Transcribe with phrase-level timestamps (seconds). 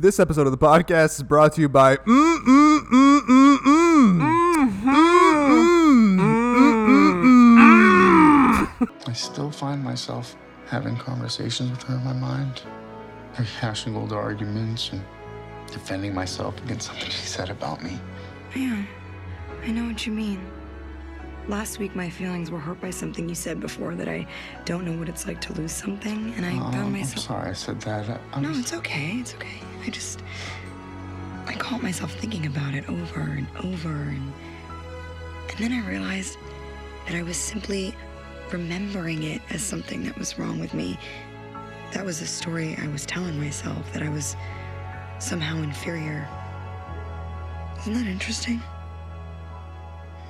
[0.00, 4.58] This episode of the podcast is brought to you by mm, mm, mm, mm, mm.
[9.08, 10.36] I still find myself
[10.68, 12.62] having conversations with her in my mind,
[13.34, 15.02] rehashing old arguments and
[15.72, 17.98] defending myself against something she said about me.
[18.54, 18.86] Man,
[19.64, 20.40] I know what you mean.
[21.48, 24.26] Last week, my feelings were hurt by something you said before that I
[24.66, 27.24] don't know what it's like to lose something, and I Oh, found I'm myself.
[27.24, 28.20] sorry I said that.
[28.34, 29.12] I'm No, it's okay.
[29.20, 29.58] It's okay.
[29.84, 30.22] I just.
[31.46, 34.32] I caught myself thinking about it over and over, and.
[35.50, 36.36] And then I realized
[37.06, 37.94] that I was simply
[38.52, 40.98] remembering it as something that was wrong with me.
[41.92, 44.36] That was a story I was telling myself, that I was
[45.18, 46.28] somehow inferior.
[47.80, 48.60] Isn't that interesting?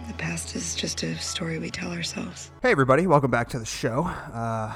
[0.09, 2.51] The past is just a story we tell ourselves.
[2.63, 4.05] Hey everybody, welcome back to the show.
[4.05, 4.75] Uh,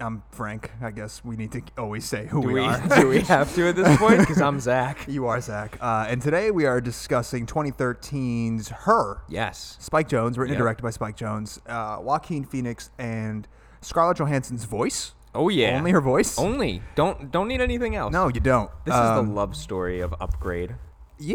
[0.00, 0.70] I'm Frank.
[0.82, 2.88] I guess we need to always say who Do we, we, are.
[3.00, 4.18] do we have to at this point?
[4.20, 5.06] Because I'm Zach.
[5.08, 5.78] you are Zach.
[5.80, 9.22] Uh, and today we are discussing 2013's Her.
[9.28, 9.76] Yes.
[9.80, 10.58] Spike Jonze, written and Yep.
[10.58, 13.46] directed by Spike Jonze, uh, Joaquin Phoenix, and
[13.80, 15.14] Scarlett Johansson's voice.
[15.34, 15.76] Oh yeah.
[15.78, 16.36] Only her voice?
[16.38, 16.82] Only.
[16.96, 18.12] Don't don't need anything else.
[18.12, 18.70] No, you don't.
[18.84, 20.74] This is Um, the love story of Upgrade.
[21.20, 21.34] Yeah.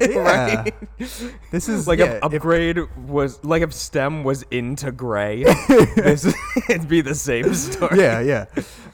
[0.00, 0.64] yeah.
[1.50, 5.42] This is Like yeah, if if- Upgrade was like if STEM was into Gray,
[5.96, 6.32] this
[6.68, 7.98] it'd be the same story.
[7.98, 8.46] yeah, yeah.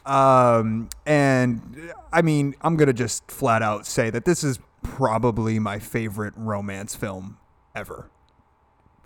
[0.06, 5.78] Um, and I mean, I'm gonna just flat out say that this is probably my
[5.78, 7.36] favorite romance film
[7.75, 8.11] ever.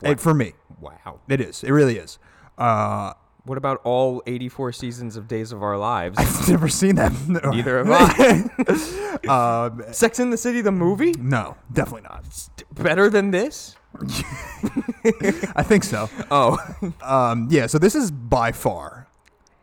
[0.03, 1.21] It, for me, Wow.
[1.29, 1.65] it is.
[1.65, 2.19] It really is.
[2.59, 3.15] Uh,
[3.45, 6.17] What about all 84 seasons of Days of Our Lives?
[6.19, 7.13] I've never seen that.
[7.29, 9.67] Neither have I.
[9.69, 12.25] um, Sex in the City, the movie, no, definitely not.
[12.75, 13.77] better than this?
[15.55, 16.09] I think so.
[16.31, 16.59] Oh,
[17.03, 17.67] Um, yeah.
[17.67, 19.07] So this is by far.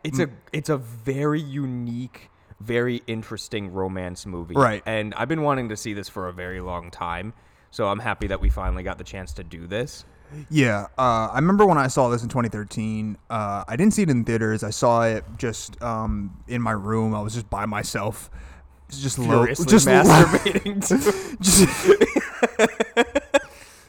[0.04, 2.28] it's a it's a very unique
[2.60, 4.82] very interesting romance movie Right.
[4.86, 7.34] and i've been wanting to see this for a very long time
[7.72, 10.04] so i'm happy that we finally got the chance to do this
[10.50, 13.18] Yeah, uh, I remember when I saw this in 2013.
[13.28, 14.62] Uh, I didn't see it in theaters.
[14.62, 17.14] I saw it just um, in my room.
[17.14, 18.30] I was just by myself,
[18.90, 20.96] just just masturbating to
[21.40, 23.18] just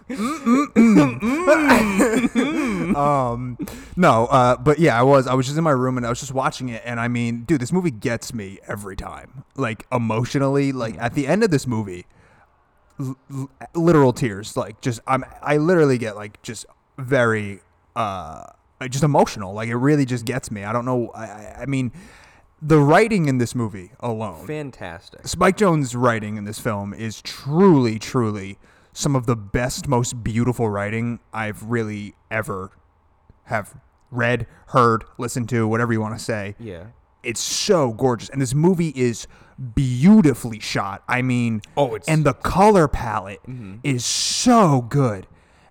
[2.95, 3.57] um
[3.95, 6.19] no uh but yeah i was i was just in my room and i was
[6.19, 10.71] just watching it and i mean dude this movie gets me every time like emotionally
[10.71, 12.05] like at the end of this movie
[12.99, 16.65] l- literal tears like just i'm i literally get like just
[16.97, 17.59] very
[17.95, 18.43] uh
[18.89, 20.63] just emotional like it really just gets me.
[20.63, 21.91] I don't know i, I mean
[22.61, 25.27] the writing in this movie alone fantastic.
[25.27, 28.57] Spike Jonze' writing in this film is truly, truly
[28.93, 32.71] some of the best, most beautiful writing I've really ever
[33.45, 33.73] have
[34.11, 36.55] read, heard, listened to, whatever you want to say.
[36.59, 36.85] yeah
[37.23, 39.27] It's so gorgeous, and this movie is
[39.75, 41.03] beautifully shot.
[41.07, 43.75] I mean, Oh, it's- and the color palette mm-hmm.
[43.83, 45.27] is so good,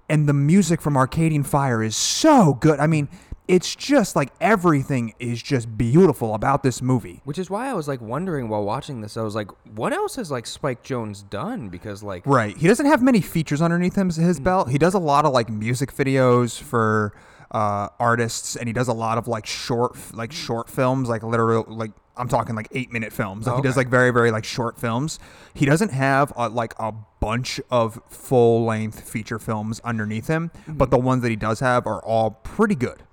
[0.09, 2.79] and the music from Arcade Fire is so good.
[2.81, 3.09] I mean,
[3.49, 7.21] it's just like everything is just beautiful about this movie.
[7.25, 10.15] which is why i was like wondering while watching this i was like what else
[10.15, 12.57] has like spike jonze done because like Right.
[12.57, 14.45] He doesn't have many features underneath him his mm.
[14.45, 14.71] belt.
[14.71, 17.13] He does a lot of like music videos for
[17.53, 21.65] uh, artists, and he does a lot of like short, like short films, like literal,
[21.69, 23.47] like I'm talking like eight minute films.
[23.47, 25.19] Like he does like very, very like short films.
[25.55, 30.91] He doesn't have uh, like a bunch of full length feature films underneath him, but
[30.91, 33.05] the ones that he does have are all pretty good.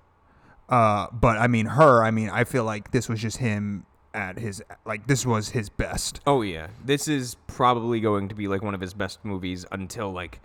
[0.68, 2.04] Uh, but I mean, her.
[2.04, 5.70] I mean, I feel like this was just him at his like this was his
[5.70, 6.20] best.
[6.26, 10.12] oh yeah this is probably going to be like one of his best movies until
[10.12, 10.42] like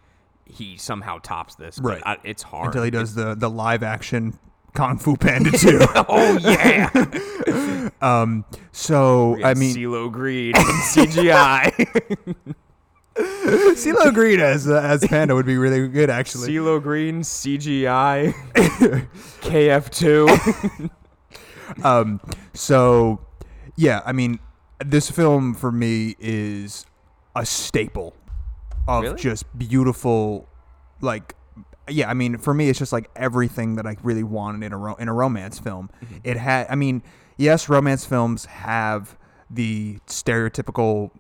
[0.46, 2.02] he somehow tops this but Right.
[2.04, 4.38] I, it's hard until he does the the live action
[4.74, 5.78] Kung Fu Panda 2.
[6.08, 10.52] oh yeah um so I mean CeeLo Green
[10.92, 11.70] CGI.
[13.16, 16.48] CeeLo Green as uh, as Panda would be really good actually.
[16.48, 18.34] CeeLo Green, CGI,
[19.42, 20.90] KF2.
[21.84, 22.20] Um
[22.52, 23.20] so
[23.76, 24.38] yeah, I mean
[24.84, 26.86] this film for me is
[27.36, 28.14] a staple
[28.88, 29.16] of Really?
[29.16, 30.48] just beautiful
[31.00, 31.34] like
[31.86, 34.78] yeah, I mean, for me, it's just like everything that I really wanted in a
[34.78, 35.90] ro- in a romance film.
[36.02, 36.16] Mm-hmm.
[36.24, 37.02] It had, I mean,
[37.36, 39.18] yes, romance films have
[39.50, 41.10] the stereotypical,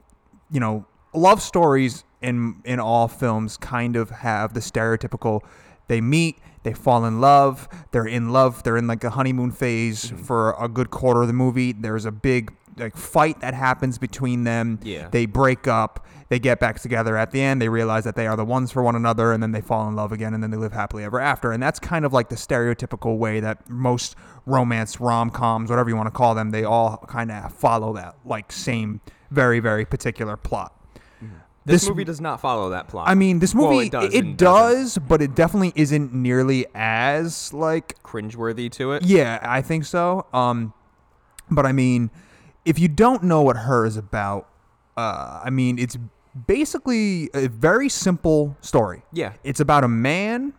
[0.50, 5.42] you know, love stories in in all films kind of have the stereotypical.
[5.88, 10.06] They meet, they fall in love, they're in love, they're in like a honeymoon phase
[10.06, 10.22] Mm-hmm.
[10.24, 11.72] for a good quarter of the movie.
[11.72, 14.80] There's a big like fight that happens between them.
[14.82, 15.08] Yeah.
[15.10, 18.36] They break up, they get back together at the end, they realize that they are
[18.36, 20.56] the ones for one another, and then they fall in love again, and then they
[20.56, 21.52] live happily ever after.
[21.52, 24.16] And that's kind of like the stereotypical way that most
[24.46, 28.16] romance rom coms, whatever you want to call them, they all kind of follow that
[28.24, 29.00] like same
[29.30, 30.72] very very particular plot.
[31.66, 33.08] This, This- movie does not follow that plot.
[33.08, 34.14] I mean, this Well, movie it does.
[34.14, 39.02] it, does, but it definitely isn't nearly as like cringeworthy to it.
[39.04, 40.26] yeah, I think so.
[40.34, 40.74] Um,
[41.50, 42.10] but I mean,
[42.64, 44.48] if you don't know what her is about,
[44.96, 45.96] uh, I mean, it's
[46.46, 49.02] basically a very simple story.
[49.12, 49.32] Yeah.
[49.44, 50.54] It's about a man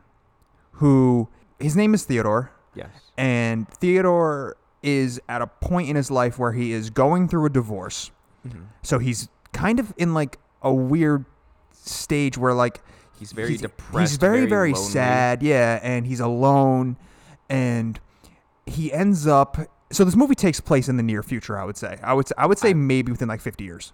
[0.74, 1.28] who
[1.60, 2.90] his name is Theodore, Yes.
[3.18, 7.50] and Theodore is at a point in his life where he is going through a
[7.50, 8.12] divorce.
[8.48, 8.64] Mm-hmm.
[8.84, 11.26] So he's kind of in like a weird
[11.72, 12.82] stage where like
[13.18, 14.12] He's very he's, depressed.
[14.12, 14.90] He's very very, lonely.
[14.90, 16.98] sad, yeah, and he's alone,
[17.50, 17.98] and
[18.66, 19.58] he ends up.
[19.92, 21.58] So this movie takes place in the near future.
[21.58, 22.00] I would say.
[22.04, 22.28] I would.
[22.38, 23.94] I would say maybe within like fifty years.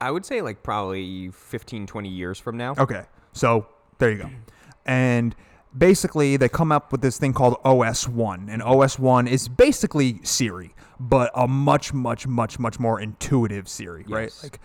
[0.00, 2.74] I would say like probably 15, 20 years from now.
[2.78, 3.66] Okay, so
[3.98, 4.30] there you go.
[4.86, 5.36] And
[5.76, 10.20] basically, they come up with this thing called OS One, and OS One is basically
[10.22, 14.32] Siri, but a much, much, much, much more intuitive Siri, right?
[14.42, 14.60] Like,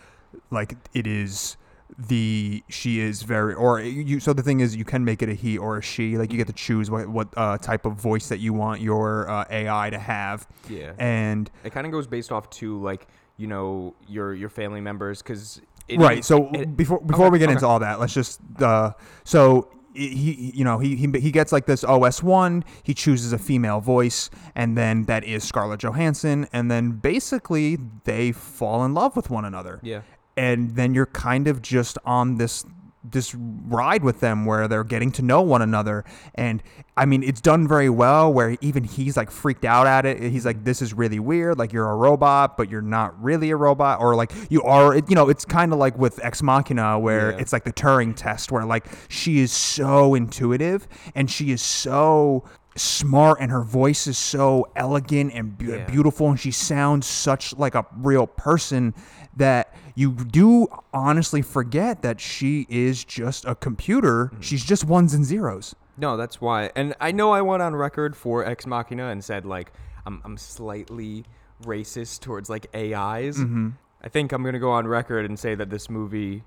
[0.52, 1.58] like it is
[1.98, 5.34] the she is very or you so the thing is you can make it a
[5.34, 8.28] he or a she like you get to choose what what uh, type of voice
[8.30, 10.92] that you want your uh, AI to have Yeah.
[11.00, 13.08] and It kind of goes based off to like
[13.38, 15.62] you know your your family members because
[15.98, 17.54] right so it- before before okay, we get okay.
[17.54, 18.92] into all that let's just uh
[19.24, 23.80] so he you know he, he he gets like this os1 he chooses a female
[23.80, 29.30] voice and then that is scarlett johansson and then basically they fall in love with
[29.30, 30.02] one another yeah
[30.38, 32.66] and then you're kind of just on this
[33.08, 36.04] this ride with them where they're getting to know one another
[36.34, 36.64] and
[36.98, 40.44] i mean it's done very well where even he's like freaked out at it he's
[40.44, 44.00] like this is really weird like you're a robot but you're not really a robot
[44.02, 47.38] or like you are you know it's kind of like with ex machina where Yeah.
[47.38, 52.44] it's like the turing test where like she is so intuitive and she is so
[52.76, 55.86] smart and her voice is so elegant and be- Yeah.
[55.86, 58.96] beautiful and she sounds such like a real person
[59.38, 64.32] that you do honestly forget that she is just a computer.
[64.42, 65.74] She's just ones and zeros.
[65.98, 69.46] no that's why and I know I went on record for Ex Machina and said
[69.46, 69.72] like
[70.06, 71.24] I'm I'm slightly
[71.64, 73.38] racist towards like AIs.
[73.38, 73.70] Mm-hmm.
[74.04, 76.44] I think I'm gonna go on record and say that this movie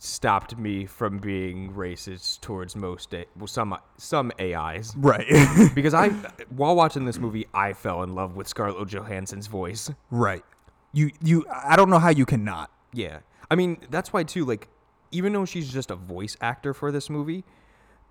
[0.00, 5.26] stopped me from being racist towards most A- well, some some AIs Right.
[5.74, 6.08] because I
[6.50, 9.90] while watching this movie I fell in love with Scarlett Johansson's voice.
[10.10, 10.44] right.
[10.92, 12.70] You you I don't know how you cannot.
[12.98, 13.20] Yeah.
[13.50, 14.68] I mean, that's why too like
[15.10, 17.44] even though she's just a voice actor for this movie,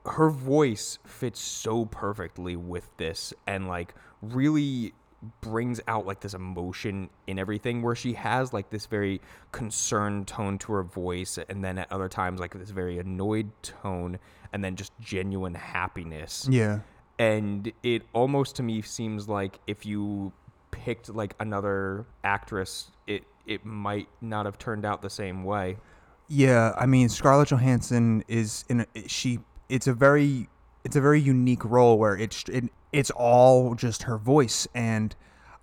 [0.06, 4.94] her voice fits so perfectly with this and like really
[5.42, 9.20] brings out like this emotion in everything where she has like this very
[9.52, 14.18] concerned tone to her voice and then at other times like this very annoyed tone
[14.54, 16.80] and then just genuine happiness Yeah.
[17.20, 20.32] and it almost to me seems like if you
[20.70, 25.78] picked like another actress it it might not have turned out the same way.
[26.28, 29.40] Yeah, I mean Scarlett Johansson is in a, she
[29.70, 30.50] it's a very
[30.84, 34.68] it's a very unique role where it's it, it's all just her voice.
[34.76, 35.16] And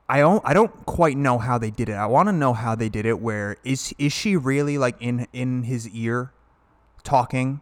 [0.08, 1.94] I don't I don't quite know how they did it.
[1.94, 5.26] I want to know how they did it where is is she really like in
[5.32, 6.32] in his ear
[7.02, 7.60] talking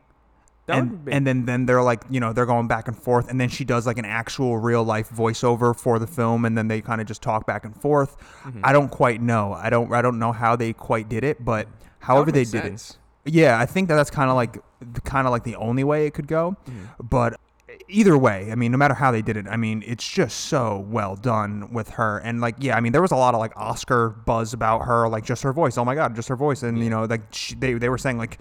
[0.67, 3.29] That and, be- and then then they're like you know they're going back and forth.
[3.29, 6.69] And then she does like an actual real life voiceover for the film and then
[6.69, 8.17] they kind of just talk back and forth.
[8.45, 8.61] Mm-hmm.
[8.63, 9.53] i don't quite know.
[9.53, 11.67] I don't i don't know how they quite did it but
[11.99, 12.99] however they did sense.
[13.25, 14.59] it yeah i think that that's kind of like
[15.05, 16.57] kind of like the only way it could go.
[16.67, 17.07] Mm-hmm.
[17.09, 17.39] but
[17.89, 20.87] either way i mean no matter how they did it i mean it's just so
[20.89, 22.19] well done with her.
[22.19, 25.09] And like yeah i mean there was a lot of like oscar buzz about her
[25.09, 25.77] like just her voice.
[25.77, 26.63] Oh my god just her voice.
[26.63, 28.39] And you know like she, they, they were saying like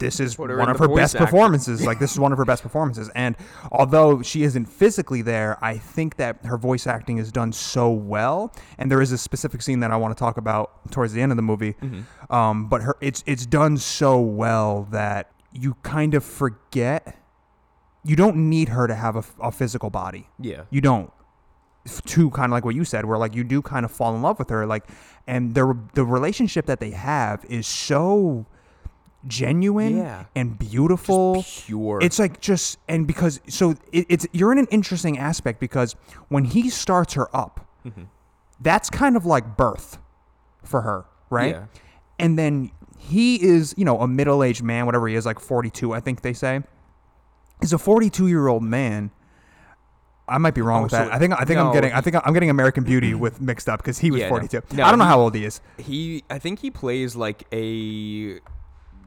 [0.00, 2.62] this is her one of her best performances like this is one of her best
[2.62, 3.08] performances.
[3.14, 3.36] And
[3.70, 8.52] although she isn't physically there i think that her voice acting is done so well.
[8.78, 11.30] And there is a specific scene that i want to talk about towards the end
[11.30, 11.74] of the movie.
[11.74, 12.32] Mm-hmm.
[12.32, 17.16] um, but her it's it's done so well that you kind of forget
[18.04, 20.28] you don't need her to have a, a physical body.
[20.38, 20.62] Yeah.
[20.70, 21.12] You don't.
[22.06, 24.20] To kind of like what you said where like you do kind of fall in
[24.20, 24.84] love with her like
[25.26, 28.44] and the the relationship that they have is so
[29.26, 30.24] genuine Yeah.
[30.34, 35.18] and beautiful pure it's like just and because so it, it's you're in an interesting
[35.18, 35.94] aspect because
[36.28, 38.04] when he starts her up Mm-hmm.
[38.60, 39.98] that's kind of like birth
[40.64, 41.64] for her right Yeah.
[42.18, 46.00] and then he is you know a middle-aged man whatever he is like 42 i
[46.00, 46.62] think they say
[47.60, 49.10] he's a 42 year old man
[50.28, 51.08] I might be wrong Oh, with that.
[51.08, 53.68] so- I think I think I'm getting I think I'm getting American Beauty with mixed
[53.68, 54.62] up because he was Yeah, 42.
[54.76, 55.60] No, I don't know how old he is.
[55.76, 58.38] he i think he plays like a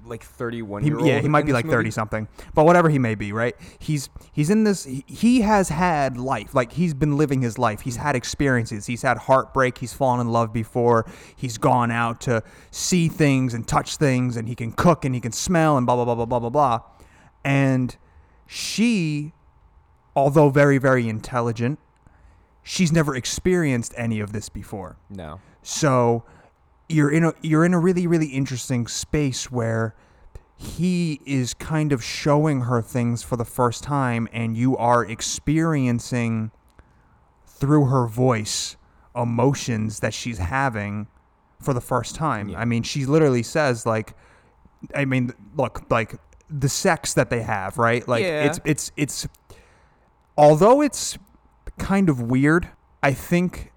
[0.06, 1.08] like 31 He, year old.
[1.08, 1.76] yeah, he might be like movie.
[1.78, 3.56] 30 something, but whatever he may be, right?
[3.80, 4.84] He's he's in this.
[4.86, 7.82] He, he has had life, like he's been living his life.
[7.82, 8.86] He's had experiences.
[8.86, 9.78] He's had heartbreak.
[9.78, 11.06] He's fallen in love before.
[11.36, 15.22] He's gone out to see things and touch things, and he can cook and he
[15.22, 16.80] can smell and blah blah blah blah blah blah blah.
[17.44, 17.96] And
[18.46, 19.34] she,
[20.16, 21.80] although very very intelligent,
[22.62, 24.98] she's never experienced any of this before.
[25.10, 25.40] No.
[25.62, 26.24] So
[26.90, 29.96] you're in a you're in a really really interesting space where
[30.56, 36.52] he is kind of showing her things for the first time and you are experiencing
[37.46, 38.78] through her voice
[39.16, 41.08] emotions that she's having
[41.62, 42.54] for the first time.
[42.56, 44.16] I mean, she literally says like
[44.94, 46.16] I mean, look, like
[46.50, 48.08] the sex that they have, right?
[48.08, 48.46] Like Yeah.
[48.46, 49.28] it's it's it's
[50.38, 51.18] although it's
[51.78, 52.70] kind of weird,
[53.02, 53.72] I think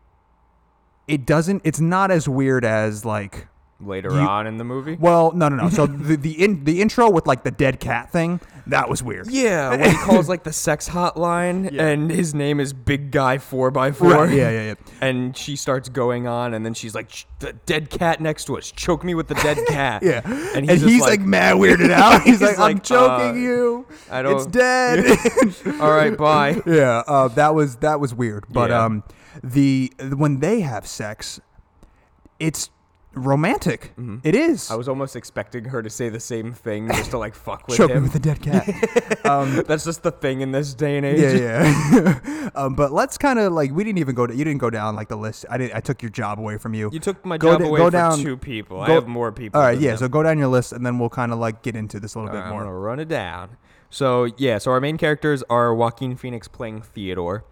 [1.09, 3.49] it doesn't it's not as weird as like
[3.79, 4.97] Later You- on in the movie.
[4.99, 5.69] well, no, no, no.
[5.69, 9.31] So the the in, the intro with like the dead cat thing, that was weird.
[9.31, 13.71] Yeah, when he calls like the sex hotline, and his name is Big Guy Four
[13.71, 14.29] by Four.
[14.29, 14.75] Yeah, yeah, yeah.
[15.03, 18.71] And she starts going on, and then she's like, "The dead cat next to us,
[18.73, 21.91] choke me with the dead cat." Yeah, and and he's, he's, just like, mad weirded
[21.91, 22.23] out.
[22.23, 23.87] He's, He's like, I'm choking uh, you.
[24.11, 25.81] I It's don't- dead.
[25.83, 28.47] "All right, bye." yeah, uh, that was that was weird.
[28.49, 28.85] But Yeah.
[28.87, 29.05] um,
[29.43, 31.41] the when they have sex,
[32.39, 32.71] it's
[33.15, 33.93] romantic.
[34.25, 34.65] It is.
[34.65, 34.73] Mm-hmm.
[34.75, 37.79] I was almost expecting her to say the same thing just to like fuck with
[37.79, 38.03] choking him.
[38.03, 39.25] with the dead cat.
[39.27, 41.41] um, That's just the thing in this day and age.
[41.41, 42.51] yeah, yeah.
[42.55, 44.27] um, but let's kind of like we didn't even go.
[44.27, 45.47] To, you didn't go down like the list.
[45.49, 45.73] I did.
[45.73, 46.91] I took your job away from you.
[46.93, 48.81] You took my Go job da- away go for down- two people.
[48.83, 49.61] I go- have more people.
[49.61, 49.91] All right, yeah.
[49.93, 49.99] them.
[49.99, 52.19] So go down your list, and then we'll kind of like get into this a
[52.19, 52.65] little All bit right, I'm more.
[52.65, 53.57] gonna run it down.
[53.89, 57.45] So yeah, so our main characters are Joaquin Phoenix playing Theodore.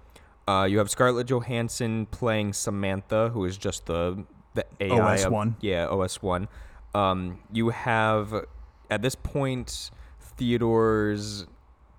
[0.46, 4.24] Uh, you have Scarlett Johansson playing Samantha, who is just the
[4.54, 5.56] the AI OS1.
[5.60, 6.48] yeah, OS one.
[6.94, 8.44] Um, you have
[8.90, 11.46] at this point Theodore's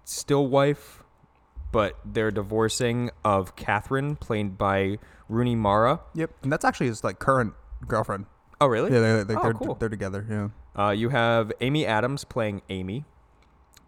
[0.03, 1.03] still wife,
[1.71, 5.99] but they're divorcing of Catherine, played by Rooney Mara.
[6.13, 7.53] Yep, and that's actually his like current
[7.87, 8.25] girlfriend.
[8.61, 8.91] Oh really?
[8.93, 9.75] Yeah, they're, they're, Oh, they're, cool.
[9.75, 10.25] they're together.
[10.29, 10.49] Yeah.
[10.87, 13.03] Uh, you have Amy Adams playing Amy.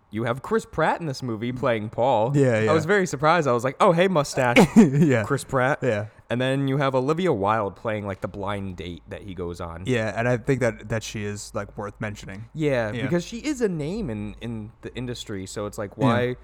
[0.09, 2.31] You have Chris Pratt in this movie playing Paul.
[2.35, 2.71] Yeah, yeah.
[2.71, 3.47] I was very surprised.
[3.47, 5.23] I was like, oh, hey, mustache, yeah.
[5.23, 5.79] Chris Pratt.
[5.81, 6.05] Yeah.
[6.29, 9.83] And then you have Olivia Wilde playing like the blind date that he goes on.
[9.85, 12.45] Yeah, and I think that that she is like worth mentioning.
[12.53, 13.01] Yeah, Yeah.
[13.03, 16.35] because she is a name in in the industry, so it's like why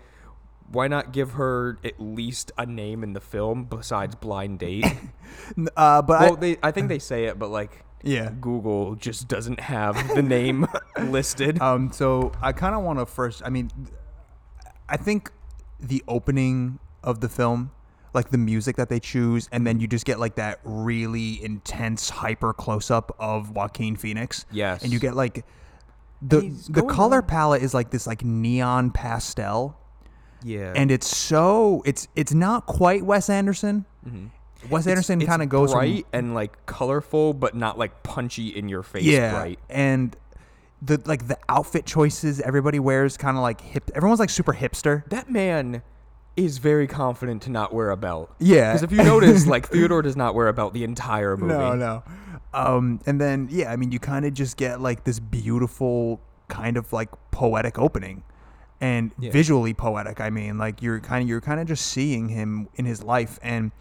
[0.72, 4.86] why not give her at least a name in the film besides blind date?
[5.58, 8.32] N- Uh, but well, I, they I think they say it, but like yeah.
[8.42, 10.68] Google just doesn't have the name
[11.02, 11.62] listed.
[11.62, 13.42] Um, so I kind of want to first.
[13.46, 13.72] I mean,
[14.88, 15.32] I think
[15.80, 17.72] the opening of the film,
[18.14, 22.10] like the music that they choose, and then you just get like that really intense,
[22.10, 24.46] hyper close up of Joaquin Phoenix.
[24.52, 24.84] Yes.
[24.84, 25.46] and you get like
[26.22, 29.78] the He's the color on- palette is like this like neon pastel,
[30.44, 30.72] yeah.
[30.76, 33.86] and it's so it's it's not quite Wes Anderson.
[34.70, 38.70] Wes Anderson kind of goes from- bright and like colorful, but not like punchy in
[38.70, 39.04] your face.
[39.04, 39.60] yeah, bright.
[39.70, 40.16] and
[40.82, 43.90] the like the outfit choices everybody wears kind of like hip.
[43.96, 45.08] Everyone's like super hipster.
[45.10, 45.82] That man
[46.36, 48.34] is very confident to not wear a belt.
[48.40, 48.72] Yeah.
[48.74, 51.54] because if you notice, like Theodore does not wear a belt the entire movie.
[51.54, 52.04] No, no.
[52.54, 56.76] Um, and then yeah, I mean, you kind of just get like this beautiful kind
[56.78, 58.24] of like poetic opening,
[58.82, 59.32] and Yeah.
[59.32, 60.20] visually poetic.
[60.22, 63.40] I mean, like you're kind of you're kind of just seeing him in his life,
[63.42, 63.72] and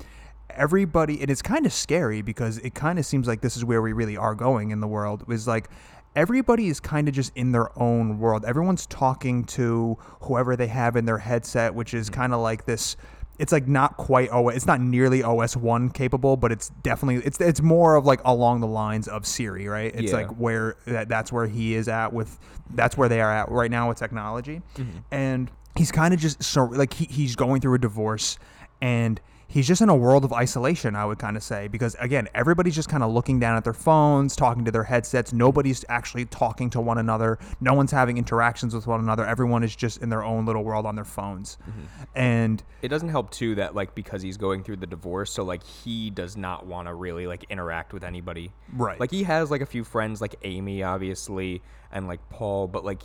[0.57, 1.21] everybody.
[1.21, 3.93] And it's kind of scary because it kind of seems like this is where we
[3.93, 5.25] really are going in the world.
[5.29, 5.69] Is like
[6.15, 8.45] everybody is kind of just in their own world.
[8.45, 12.15] Everyone's talking to whoever they have in their headset, which is mm.
[12.15, 12.97] kind of like this.
[13.39, 14.55] It's like not quite OS.
[14.55, 18.61] It's not nearly OS one capable, but it's definitely it's it's more of like along
[18.61, 19.93] the lines of Siri, right?
[19.95, 20.19] It's Yeah.
[20.19, 22.39] like where that, that's where he is at with
[22.75, 24.99] that's where they are at right now with technology, mm-hmm.
[25.11, 28.39] and he's kind of just so like he, he's going through a divorce
[28.81, 29.21] and
[29.53, 32.75] he's just in a world of isolation i would kind of say because again everybody's
[32.75, 36.71] just kind of looking down at their phones talking to their headsets nobody's actually talking
[36.71, 40.25] to one another no one's having interactions with one another everyone is just in their
[40.25, 41.83] own little world on their phones mm-hmm.
[42.15, 45.63] and It doesn't help too that like because he's going through the divorce, so like
[45.63, 48.53] he does not want to really like interact with anybody.
[48.73, 48.99] Right.
[48.99, 53.03] Like he has like a few friends, like Amy, obviously, and like Paul, but like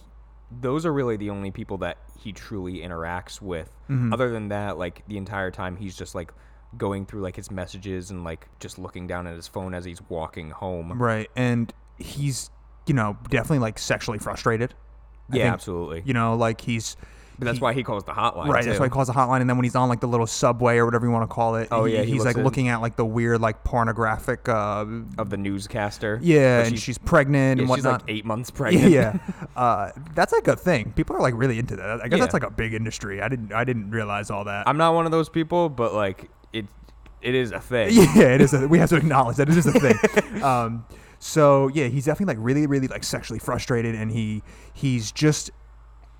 [0.52, 3.70] those are really the only people that he truly interacts with.
[3.90, 4.14] Mm-hmm.
[4.14, 6.32] Other than that, like the entire time he's just like
[6.78, 10.02] going through like his messages and like just looking down at his phone as he's
[10.10, 11.02] walking home.
[11.02, 12.50] right and he's
[12.86, 14.74] you know definitely like sexually frustrated
[15.32, 16.04] I Yeah, think, absolutely.
[16.06, 16.96] you know like he's
[17.40, 18.48] But that's why he calls the hotline.
[18.48, 20.26] Right, that's why he calls the hotline, and then when he's on like the little
[20.26, 22.44] subway or whatever you want to call it, Oh, he- yeah, he he's like in-
[22.44, 24.86] looking at like the weird like pornographic, uh,
[25.20, 26.20] of the newscaster.
[26.24, 28.92] yeah, and she's, pregnant yeah, and she's like eight months pregnant.
[28.92, 29.18] yeah.
[29.56, 30.92] Uh, that's like a thing.
[30.94, 32.02] People are like really into that.
[32.04, 32.24] I guess Yeah.
[32.26, 33.22] that's like a big industry.
[33.22, 34.68] I didn't, I didn't realize all that.
[34.68, 36.66] I'm not one of those people, but like it,
[37.22, 37.90] it is a thing.
[37.94, 38.54] yeah, it is.
[38.54, 40.42] A, we have to acknowledge that it is a thing.
[40.44, 40.86] um,
[41.20, 44.42] so yeah, he's definitely like really, really like sexually frustrated, and he
[44.74, 45.52] he's just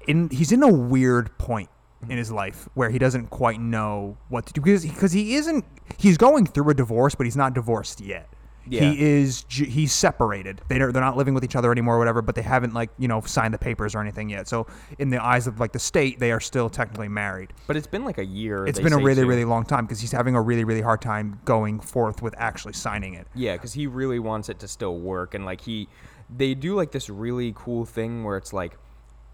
[0.08, 0.30] in.
[0.30, 1.70] He's in a weird point
[2.02, 2.12] mm-hmm.
[2.12, 5.66] in his life where he doesn't quite know what to do because because he isn't.
[5.98, 8.30] He's going through a divorce, but he's not divorced yet.
[8.70, 8.92] Yeah.
[8.92, 9.46] He is.
[9.50, 10.62] He's separated.
[10.68, 12.22] They don't, they're not living with each other anymore, or whatever.
[12.22, 14.48] But they haven't like you know signed the papers or anything yet.
[14.48, 14.68] So
[15.00, 17.54] in the eyes of like the state, they are still technically married.
[17.66, 18.66] But it's been like a year.
[18.68, 19.28] It's been a really, too.
[19.28, 22.74] really long time because he's having a really, really hard time going forth with actually
[22.74, 23.28] signing it.
[23.36, 25.88] Yeah, because he really wants it to still work, and like he,
[26.36, 28.78] they do like this really cool thing where it's like,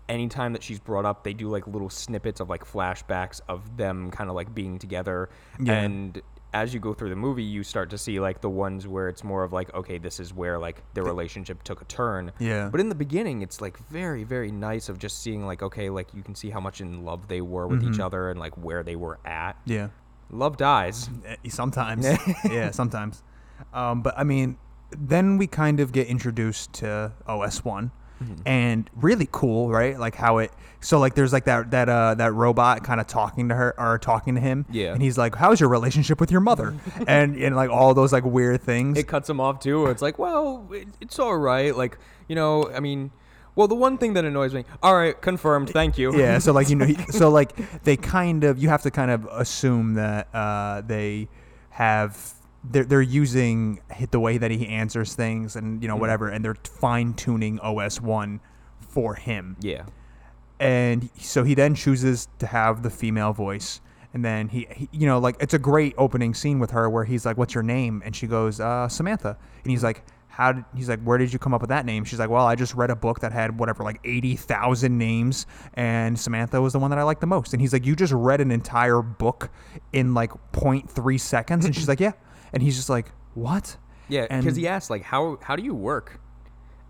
[0.09, 4.11] anytime that she's brought up, they do like little snippets of like flashbacks of them
[4.11, 5.29] kind of like being together,
[5.59, 5.73] Yeah.
[5.73, 6.21] and
[6.55, 9.23] as you go through the movie, you start to see like the ones where it's
[9.23, 12.31] more of like, okay, this is where like their relationship took a turn.
[12.37, 12.69] Yeah.
[12.69, 16.13] But in the beginning, it's like very, very nice of just seeing like, okay, like
[16.13, 17.93] you can see how much in love they were with Mm-hmm.
[17.95, 19.53] each other and like where they were at.
[19.65, 19.87] Yeah.
[20.29, 21.09] Love dies.
[21.25, 22.05] Eh, Sometimes.
[22.45, 23.23] yeah, sometimes.
[23.73, 24.57] Um, but I mean,
[24.95, 27.89] then we kind of get introduced to OS one.
[28.21, 28.47] Mm-hmm.
[28.47, 29.97] And really cool, right?
[29.99, 30.51] Like how it.
[30.81, 33.97] So like, there's like that that uh that robot kind of talking to her or
[33.99, 34.65] talking to him.
[34.69, 34.93] Yeah.
[34.93, 36.75] And he's like, "How's your relationship with your mother?"
[37.07, 38.97] and and like all those like weird things.
[38.97, 39.81] it cuts him off too.
[39.81, 41.75] Where it's like, well, it, it's all right.
[41.75, 43.11] Like, you know, I mean,
[43.55, 44.65] well, the one thing that annoys me.
[44.81, 45.69] All right, confirmed.
[45.69, 46.17] Thank you.
[46.17, 49.25] yeah so like you know so like they kind of you have to kind of
[49.31, 51.29] assume that uh they
[51.69, 56.43] have they're, they're using the way that he answers things and you know whatever and
[56.43, 58.39] they're fine tuning os 1
[58.79, 59.57] for him.
[59.61, 59.85] Yeah.
[60.59, 63.81] and so he then chooses to have the female voice
[64.13, 67.03] and then he, he you know like it's a great opening scene with her where
[67.03, 68.01] he's like what's your name?
[68.05, 69.37] And she goes uh, samantha.
[69.63, 72.03] And he's like how did he's like where did you come up with that name?
[72.05, 76.19] She's like well i just read a book that had whatever like 80000 names and
[76.19, 77.53] samantha was the one that i liked the most.
[77.53, 79.49] And he's like you just read an entire book
[79.91, 81.65] in like 0.3 seconds?
[81.65, 82.13] And she's like yeah
[82.53, 86.19] and he's just like what Yeah, because he asks like, how how do you work?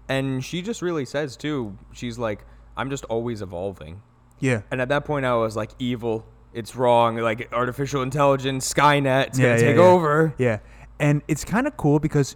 [0.10, 1.78] And she just really says too.
[1.94, 4.02] She's like, I'm just always evolving.
[4.40, 6.26] yeah And at that point, I was like, evil.
[6.54, 7.18] It's wrong.
[7.18, 9.28] Like artificial intelligence, Skynet.
[9.28, 9.82] It's Yeah, gonna yeah, take yeah.
[9.84, 10.34] over.
[10.38, 10.60] Yeah.
[11.00, 12.36] And it's kind of cool because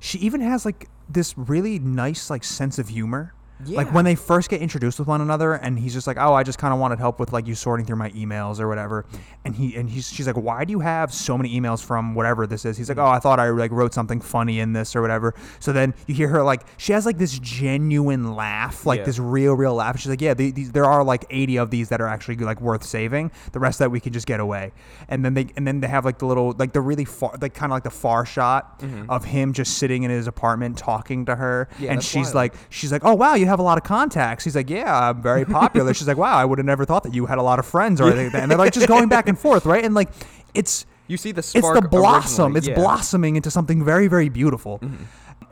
[0.00, 3.32] she even has like this really nice like sense of humor.
[3.66, 6.42] Like when they first get introduced with one another and he's just like, "Oh, I
[6.44, 9.04] just kind of wanted help with like you sorting through my emails or whatever."
[9.44, 12.46] And he and he's she's like, "Why do you have so many emails from whatever
[12.46, 15.00] this is?" He's like, "Oh, I thought I like wrote something funny in this or
[15.02, 19.04] whatever." So then you hear her like she has like this genuine laugh, like Yeah.
[19.06, 19.98] this real real laugh.
[19.98, 22.60] She's like, "Yeah, the- these, there are like 80 of these that are actually like
[22.60, 23.30] worth saving.
[23.52, 24.72] The rest that we can just get away."
[25.08, 27.54] And then they and then they have like the little like the really far like
[27.54, 31.34] kind of like the far shot of him just sitting in his apartment talking to
[31.36, 31.84] her Mm-hmm.
[31.84, 32.34] Yeah, and she's wild.
[32.34, 35.20] like she's like, "Oh, wow, you have a lot of contacts." He's like, "Yeah, I'm
[35.22, 37.58] very popular." she's like, "Wow, I would have never thought that you had a lot
[37.58, 38.42] of friends or anything." like that.
[38.42, 39.84] And they're like just going back and forth, right?
[39.84, 40.08] And like
[40.54, 41.76] it's You see the spark.
[41.76, 42.52] it's the blossom.
[42.52, 42.74] originally, It's yeah.
[42.74, 42.82] Mm-hmm.
[42.82, 44.80] blossoming into something very, very beautiful.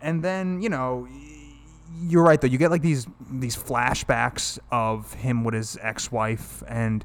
[0.03, 1.09] And then you know,
[2.03, 2.47] you're right though.
[2.49, 7.05] You get like these these flashbacks of him with his ex-wife, and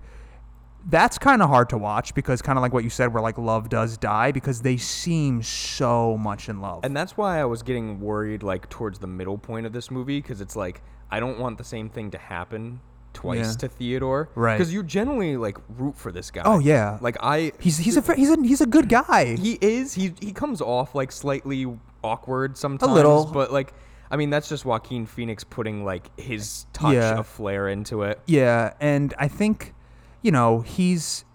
[0.89, 3.37] that's kind of hard to watch because kind of like what you said, where like
[3.37, 6.83] love does die because they seem so much in love.
[6.83, 10.19] And that's why I was getting worried, like towards the middle point of this movie,
[10.21, 12.79] because it's like I don't want the same thing to happen
[13.13, 13.53] twice Yeah.
[13.57, 14.57] to Theodore, Right.
[14.57, 16.43] Because you generally like root for this guy.
[16.45, 16.97] Oh, yeah.
[17.01, 17.51] like I.
[17.59, 19.35] he's he's a he's a he's a good guy.
[19.35, 21.67] he is he he comes off like slightly
[22.03, 23.25] awkward sometimes, a little.
[23.25, 23.73] but like
[24.09, 27.19] I mean that's just Joaquin Phoenix putting like his touch Yeah.
[27.19, 28.19] of flair into it.
[28.25, 29.73] Yeah, and I think,
[30.21, 31.25] you know, he's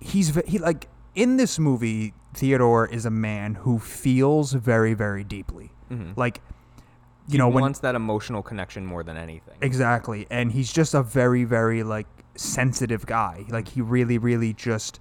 [0.00, 2.14] he's he like in this movie.
[2.34, 5.72] Theodore is a man who feels very, very deeply.
[5.90, 6.20] Mm-hmm.
[6.20, 6.42] Like,
[7.28, 9.54] you know, he when wants that emotional connection more than anything.
[9.62, 13.46] exactly, and he's just a very, very like sensitive guy.
[13.48, 15.00] Like he really, really just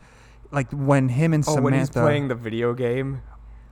[0.51, 1.61] like when him and Oh, Samantha.
[1.63, 3.21] when he's playing the video game,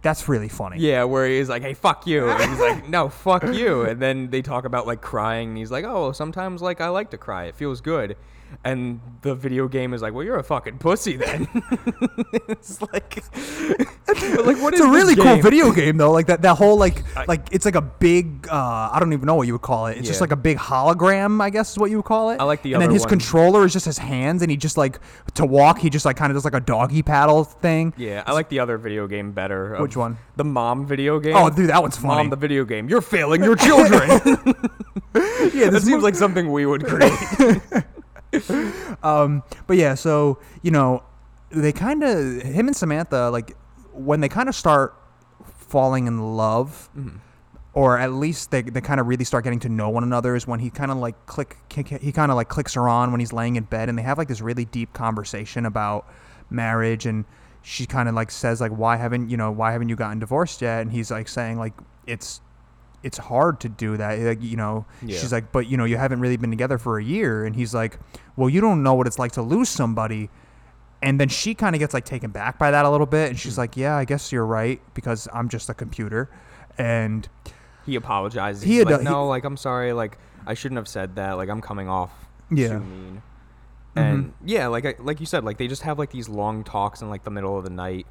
[0.01, 0.79] that's really funny.
[0.79, 4.29] Yeah, where he's like, "Hey, fuck you," and he's like, "No, fuck you," and then
[4.29, 7.45] they talk about like crying, and he's like, "Oh, sometimes like I like to cry;
[7.45, 8.17] it feels good,"
[8.63, 11.47] and the video game is like, "Well, you're a fucking pussy then."
[12.49, 13.23] it's like,
[14.05, 16.11] but, like what It's is a really cool video game though.
[16.11, 19.35] Like that, that whole like like it's like a big uh, I don't even know
[19.35, 19.97] what you would call it.
[19.97, 22.39] It's just like a big hologram, I guess is what you would call it.
[22.39, 23.09] I like the And then his one.
[23.09, 24.99] controller is just his hands, and he just like
[25.35, 27.93] to walk, he just like kind of does like a doggy paddle thing.
[27.97, 29.77] Yeah, I like the other video game better.
[29.77, 30.17] Which one?
[30.35, 31.35] The mom video game.
[31.35, 32.15] Oh, dude, that one's funny.
[32.15, 32.89] Mom, the video game.
[32.89, 34.09] You're failing your children.
[35.53, 37.13] yeah, that seems like something we would create.
[39.03, 41.03] um, but yeah, so you know,
[41.49, 43.55] they kind of him and Samantha like
[43.93, 44.95] when they kind of start
[45.45, 47.17] falling in love, Mm-hmm.
[47.73, 50.47] or at least they they kind of really start getting to know one another is
[50.47, 53.33] when he kind of like click, he kind of like clicks her on when he's
[53.33, 56.07] laying in bed, and they have like this really deep conversation about
[56.49, 57.25] marriage and.
[57.65, 60.61] She kind of like says like why haven't you know why haven't you gotten divorced
[60.61, 61.71] yet and he's like saying like
[62.05, 62.41] it's
[63.03, 64.17] it's hard to do that.
[64.19, 65.17] Like, you know, Yeah.
[65.19, 67.45] she's like, but you know, you haven't really been together for a year.
[67.45, 67.99] And he's like,
[68.37, 70.29] well, you don't know what it's like to lose somebody.
[71.01, 73.29] And then she kind of gets like taken back by that a little bit.
[73.29, 76.29] And she's like, yeah, I guess you're right because I'm just a computer.
[76.77, 77.27] And
[77.85, 78.63] He apologizes.
[78.63, 81.15] He He's had like, done- he- no, like I'm sorry, like I shouldn't have said
[81.17, 81.33] that.
[81.33, 82.11] Like I'm coming off
[82.49, 82.67] Yeah.
[82.69, 82.79] Mm-hmm.
[82.79, 83.21] too mean.
[83.95, 87.01] And yeah, like I, like you said, like they just have like these long talks
[87.01, 88.07] in like the middle of the night,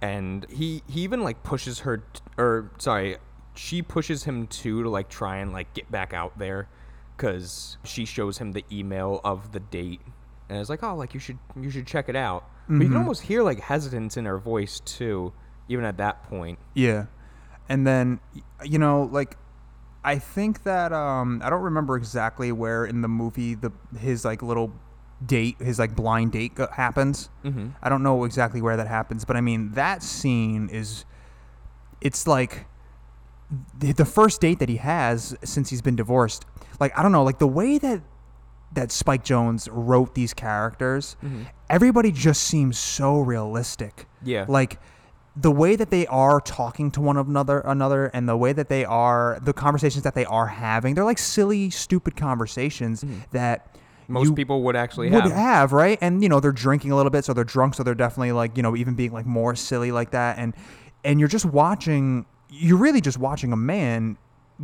[0.00, 3.16] and he he even like pushes her, t- or sorry,
[3.58, 6.68] she pushes him too to like try and like get back out there,
[7.16, 10.00] because she shows him the email of the date,
[10.48, 12.44] and it's like, oh, like you should you should check it out.
[12.68, 12.82] But Mm-hmm.
[12.82, 15.32] you can almost hear like hesitance in her voice too,
[15.68, 16.58] even at that point.
[16.74, 17.06] yeah.
[17.70, 18.20] And then,
[18.64, 19.36] you know, like,
[20.02, 24.42] I think that, um, I don't remember exactly where in the movie the his like
[24.42, 24.72] little
[25.26, 27.28] date, his like blind date go- happens.
[27.44, 27.68] Mm-hmm.
[27.82, 31.04] I don't know exactly where that happens, but I mean that scene is
[32.00, 32.64] it's like
[33.78, 36.44] the, first date that he has since he's been divorced.
[36.80, 38.02] Like I don't know, like the way that
[38.72, 41.44] that Spike Jonze wrote these characters, mm-hmm.
[41.70, 44.06] everybody just seems so realistic.
[44.22, 44.44] Yeah.
[44.48, 44.78] Like
[45.34, 48.84] the way that they are talking to one another another and the way that they
[48.84, 53.20] are the conversations that they are having, they're like silly, stupid conversations mm-hmm.
[53.30, 53.76] that
[54.08, 55.32] Most people would actually would have.
[55.32, 55.72] have.
[55.72, 55.98] right?
[56.00, 58.56] And you know they're drinking a little bit, so they're drunk, so they're definitely like
[58.56, 60.54] you know even being like more silly like that, and
[61.04, 64.16] and you're just watching, you're really just watching a man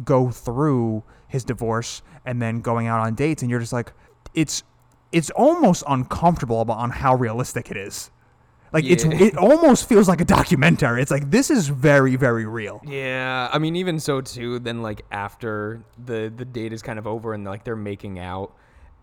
[0.04, 3.92] go through his divorce and then going out on dates, and you're just like,
[4.34, 4.62] it's
[5.12, 8.10] it's almost uncomfortable about on how realistic it is.
[8.72, 11.00] Like it's it almost feels like a documentary.
[11.00, 12.82] It's like this is very very real.
[12.84, 14.58] Yeah, I mean, even so too.
[14.58, 18.52] Then like after the the date is kind of over and like they're making out,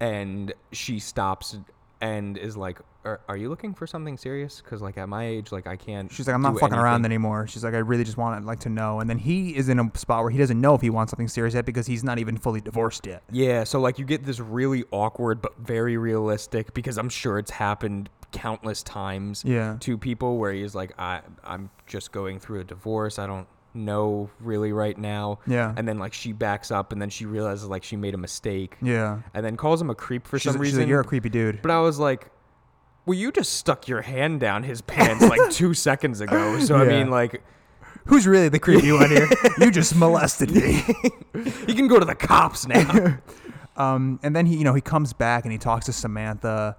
[0.01, 1.57] and she stops
[2.01, 4.61] and is like, "Are, are you looking for something serious?
[4.61, 7.47] Because like at my age, like I can't." She's like, I'm not fucking around anymore.
[7.47, 8.99] She's like, I really just want to like to know.
[8.99, 11.27] And then he is in a spot where he doesn't know if he wants something
[11.27, 13.23] serious yet because he's not even fully divorced yet.
[13.31, 17.51] Yeah, so like you get this really awkward but very realistic because I'm sure it's
[17.51, 19.75] happened countless times Yeah.
[19.81, 23.19] to people where he's like, I I'm just going through a divorce.
[23.19, 25.39] I don't know really right now.
[25.47, 25.73] Yeah.
[25.75, 28.77] And then like she backs up and then she realizes like she made a mistake.
[28.81, 29.19] Yeah.
[29.33, 30.79] And then calls him a creep for She's, some she's reason.
[30.81, 31.61] like, you're a creepy dude.
[31.61, 32.29] But I was like,
[33.05, 36.59] well, you just stuck your hand down his pants like two seconds ago.
[36.59, 37.43] So I mean, like,
[38.05, 39.27] Who's really the creepy one here?
[39.59, 40.83] You just molested me.
[41.67, 43.19] you can go to the cops now.
[43.77, 46.77] Um, and then he, you know, he comes back and he talks to Samantha,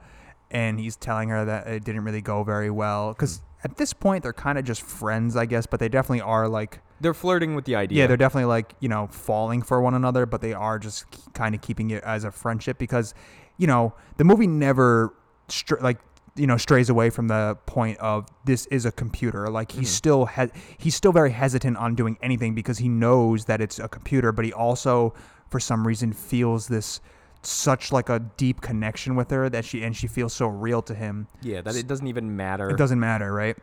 [0.50, 4.22] and he's telling her that it didn't really go very well because at this point
[4.22, 5.64] they're kind of just friends, I guess.
[5.66, 8.00] But they definitely are like, they're flirting with the idea.
[8.00, 11.54] yeah, they're definitely like you know falling for one another, but they are just kind
[11.54, 13.14] of keeping it as a friendship because,
[13.58, 15.14] you know, the movie never
[15.48, 15.98] str- like
[16.36, 20.24] you know strays away from the point of this is a computer like he's still
[20.26, 24.32] he- he's still very hesitant on doing anything because he knows that it's a computer
[24.32, 25.12] but he also
[25.50, 27.00] for some reason feels this
[27.42, 30.94] such like a deep connection with her that she and she feels so real to
[30.94, 32.70] him yeah, that it doesn't even matter.
[32.70, 33.56] it doesn't matter, right?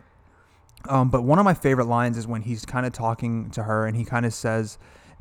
[0.88, 3.86] Um, but one of my favorite lines is when he's kind of talking to her
[3.86, 4.77] and he kind of says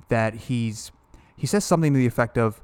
[0.09, 0.91] that he's
[1.37, 2.61] he says something to the effect of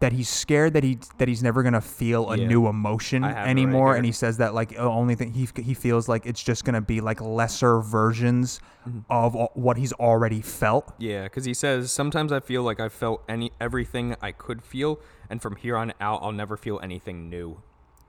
[0.00, 2.46] that he's scared that he that he's never gonna feel a Yeah.
[2.46, 5.74] new emotion it right anymore, and he says that like the only thing he he
[5.74, 9.00] feels like it's just gonna be like lesser versions Mm-hmm.
[9.10, 10.94] of what he's already felt.
[10.98, 14.98] Yeah, because he says sometimes I feel like I felt any everything I could feel,
[15.28, 17.60] and from here on out, I'll never feel anything new.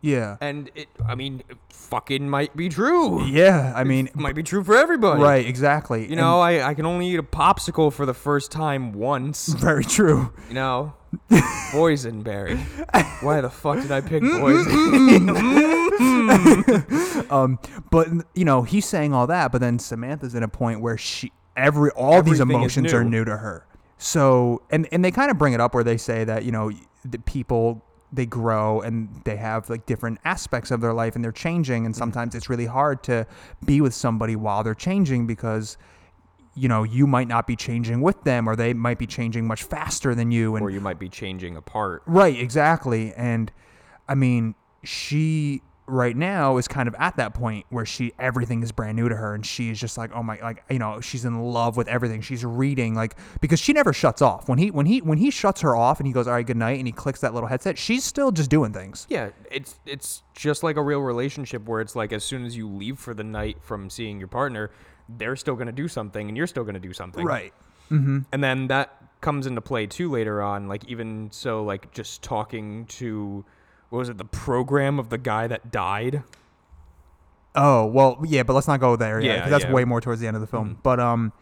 [0.02, 3.26] Yeah, And it, I mean, it fucking might be true.
[3.26, 3.74] yeah.
[3.76, 5.22] I mean, It might be true for everybody.
[5.22, 6.10] right, exactly.
[6.10, 9.48] You know, I, I can only eat a popsicle for the first time once.
[9.60, 10.32] very true.
[10.48, 10.94] You know,
[11.30, 12.58] boysenberry.
[13.24, 15.80] Why the fuck did I pick boysenberry?
[17.32, 17.60] Um,
[17.92, 21.32] but you know, he's saying all that, but then Samantha's in a point where she
[21.56, 23.20] every all these Everything is emotions are new.
[23.20, 23.66] new to her.
[23.98, 26.72] So, and and they kind of bring it up where they say that you know
[27.06, 31.32] the people they grow and they have like different aspects of their life and they're
[31.32, 31.86] changing, Mm-hmm.
[31.88, 33.28] and sometimes it's really hard to
[33.66, 35.78] be with somebody while they're changing because
[36.60, 39.64] you know you might not be changing with them or they might be changing much
[39.64, 42.04] faster than you and or you might be changing apart.
[42.06, 43.14] Right, exactly.
[43.14, 43.52] And
[44.08, 48.72] I mean, she right now is kind of at that point where she everything is
[48.72, 51.42] brand new to her and she's just like oh my like you know she's in
[51.42, 55.02] love with everything she's reading like because she never shuts off when he when he
[55.02, 57.22] when he shuts her off and he goes all right good night and he clicks
[57.22, 61.00] that little headset she's still just doing things Yeah, it's it's just like a real
[61.00, 64.28] relationship where it's like as soon as you leave for the night from seeing your
[64.28, 64.70] partner,
[65.18, 67.26] they're still gonna do something and you're still gonna do something.
[67.26, 67.54] right
[67.92, 70.68] And then that comes into play too later on.
[70.68, 73.44] Like even so, like just talking to
[73.90, 76.22] what was it, the program of the guy that died.
[77.56, 79.20] Oh well, yeah, but let's not go there.
[79.20, 79.74] Yeah, Yeah, 'cause that's yeah.
[79.74, 80.78] way more towards the end of the film.
[80.84, 81.34] But um,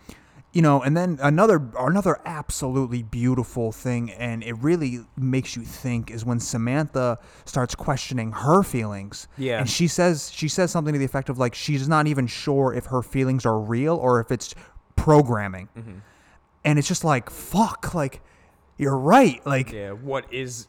[0.53, 6.09] you know, and then another another absolutely beautiful thing, and it really makes you think
[6.09, 9.27] is when Samantha starts questioning her feelings.
[9.37, 9.59] Yeah.
[9.59, 12.73] and she says she says something to the effect of like she's not even sure
[12.73, 14.55] if her feelings are real or if it's
[14.95, 15.97] programming, mm-hmm.
[16.63, 18.21] and it's just like fuck, like
[18.77, 20.67] you're right, like Yeah, what is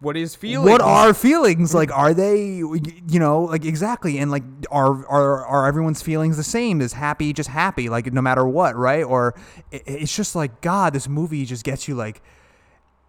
[0.00, 0.70] what is feelings?
[0.70, 1.74] what are feelings?
[1.74, 4.18] Like are they you know like exactly.
[4.18, 6.80] And like are are are everyone's feelings the same?
[6.80, 9.04] Is happy just happy like no matter what right?
[9.04, 9.34] Or
[9.72, 12.20] i- it's just like god this movie just gets you like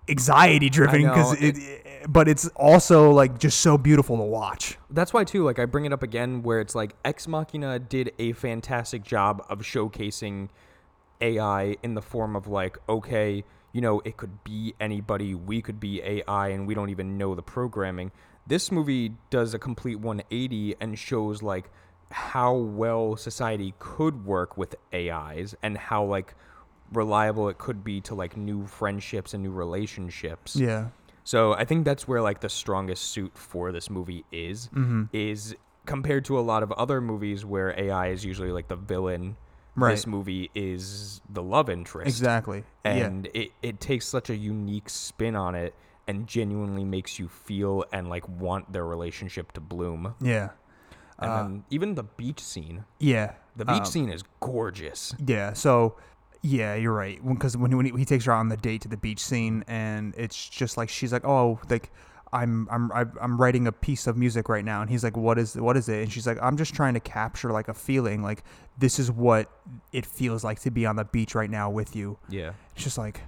[0.09, 1.57] anxiety driven because it,
[2.07, 4.77] but it's also like just so beautiful to watch.
[4.89, 8.13] That's why too, like I bring it up again where it's like Ex Machina did
[8.17, 10.47] a fantastic job of showcasing
[11.19, 13.43] AI in the form of like, okay,
[13.77, 17.35] you know, it could be anybody, we could be AI and we don't even know
[17.35, 18.11] the programming.
[18.47, 21.69] This movie does a complete 180 and shows like
[22.09, 26.33] how well society could work with AIs and how like
[26.91, 30.55] reliable it could be to like new friendships and new relationships.
[30.55, 30.87] yeah
[31.23, 35.03] So I think that's where like the strongest suit for this movie is mm-hmm.
[35.13, 39.37] is compared to a lot of other movies where AI is usually like the villain.
[39.77, 39.91] Right.
[39.91, 42.07] This movie is the love interest.
[42.09, 45.73] exactly And it, it takes such a unique spin on it
[46.07, 50.15] and genuinely makes you feel and like want their relationship to bloom.
[50.19, 50.49] yeah yeah
[51.19, 52.85] And then even the beach scene.
[52.99, 55.13] yeah The beach Um, scene is gorgeous.
[55.23, 55.53] Yeah.
[55.53, 55.95] So,
[56.41, 57.19] yeah, you're right.
[57.27, 59.63] Because when, when, he, he takes her out on the date to the beach scene,
[59.67, 61.91] and it's just like she's like, "Oh, like
[62.33, 65.55] I'm I'm I'm writing a piece of music right now," and he's like, "What is
[65.55, 68.21] what is it?" And she's like, "I'm just trying to capture like a feeling.
[68.23, 68.43] Like
[68.77, 69.49] this is what
[69.93, 72.51] it feels like to be on the beach right now with you." Yeah.
[72.75, 73.21] It's just like,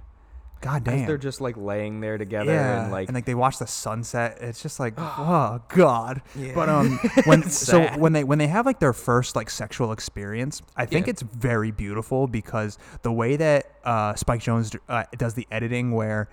[0.60, 1.06] God damn.
[1.06, 4.36] they're just like laying there together yeah, and like they watch the sunset.
[4.42, 6.20] It's just like, oh god.
[6.36, 6.52] Yeah.
[6.54, 10.60] But um, when so when they when they have like their first like sexual experience,
[10.76, 11.12] I think Yeah.
[11.12, 16.28] it's very beautiful because the way that uh, Spike Jonze uh, does the editing, where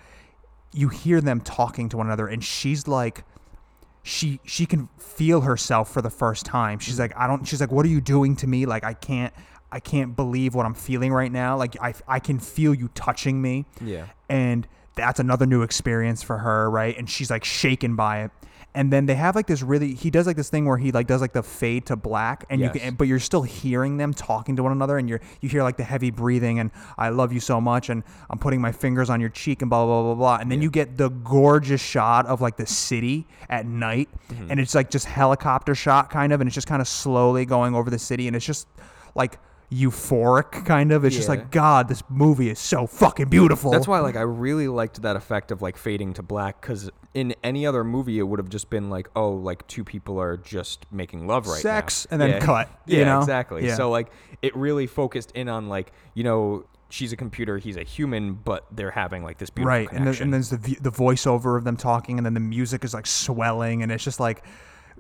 [0.74, 3.24] you hear them talking to one another, and she's like.
[4.04, 6.80] She she can feel herself for the first time.
[6.80, 7.46] She's like, I don't.
[7.46, 8.66] She's like, what are you doing to me?
[8.66, 9.34] Like, I can't.
[9.70, 11.58] I can't believe what I'm feeling right now.
[11.58, 14.06] Like, I I can feel you touching me Yeah.
[14.30, 18.32] and that's another new experience for her right and she's like shaken by it
[18.78, 21.08] and then they have like this really he does like this thing where he like
[21.08, 22.78] does like the fade to black and you Yes.
[22.84, 25.78] can but you're still hearing them talking to one another and you're you hear like
[25.78, 29.20] the heavy breathing and i love you so much and i'm putting my fingers on
[29.20, 32.26] your cheek and blah blah blah blah blah and then you get the gorgeous shot
[32.28, 34.52] of like the city at night Mm-hmm.
[34.52, 37.74] and it's like just helicopter shot kind of and it's just kind of slowly going
[37.76, 38.68] over the city and it's just
[39.16, 39.40] like
[39.72, 41.36] euphoric kind of it's just Yeah.
[41.36, 45.16] like god this movie is so fucking beautiful That's why, like, I really liked that
[45.18, 46.62] effect of like fading to black.
[46.62, 50.20] Because in any other movie, it would have just been like, oh, like two people
[50.22, 52.14] are just making love right Sex now.
[52.14, 52.40] and then Yeah.
[52.40, 53.20] cut, you Yeah, know?
[53.20, 53.66] exactly.
[53.66, 53.76] Yeah.
[53.76, 54.08] So like,
[54.42, 58.66] it really focused in on like, you know, she's a computer, he's a human, but
[58.72, 60.24] they're having like this beautiful right and, then, connection.
[60.26, 63.06] and there's the v- the voiceover of them talking and then the music is like
[63.08, 64.44] swelling and it's just like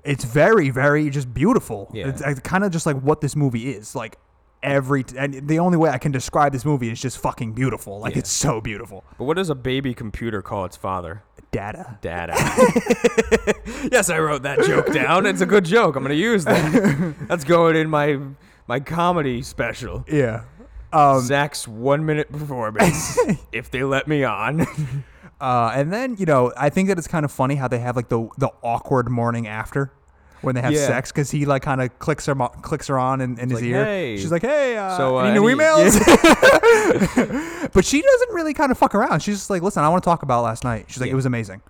[0.04, 2.10] it's very very just beautiful Yeah.
[2.26, 4.18] it's kind of just like what this movie is like
[4.63, 8.00] every t- and the only way i can describe this movie is just fucking beautiful
[8.00, 8.20] like Yeah.
[8.20, 11.24] it's so beautiful but what does a baby computer call its father?
[11.52, 12.34] data Dada.
[13.91, 15.26] yes, I wrote that joke down.
[15.26, 15.96] It's a good joke.
[15.96, 17.15] I'm gonna use that.
[17.28, 18.20] That's going in my
[18.67, 20.04] my comedy special.
[20.10, 20.43] yeah
[20.91, 23.17] um Zach's one minute performance,
[23.52, 24.62] if they let me on.
[25.39, 27.96] uh and then you know i think that it's kind of funny how they have
[27.96, 29.91] like the the awkward morning after
[30.41, 30.88] when they have Yeah.
[30.88, 33.60] sex because he like kind of clicks her mo- clicks her on in, in his
[33.62, 35.97] like, ear "Hey." she's like hey uh, So, uh, any new any- emails
[37.73, 39.21] but she doesn't really kind of fuck around.
[39.21, 40.86] She's just like, listen, I want to talk about last night.
[40.88, 41.13] She's like, Yeah.
[41.13, 41.62] it was amazing.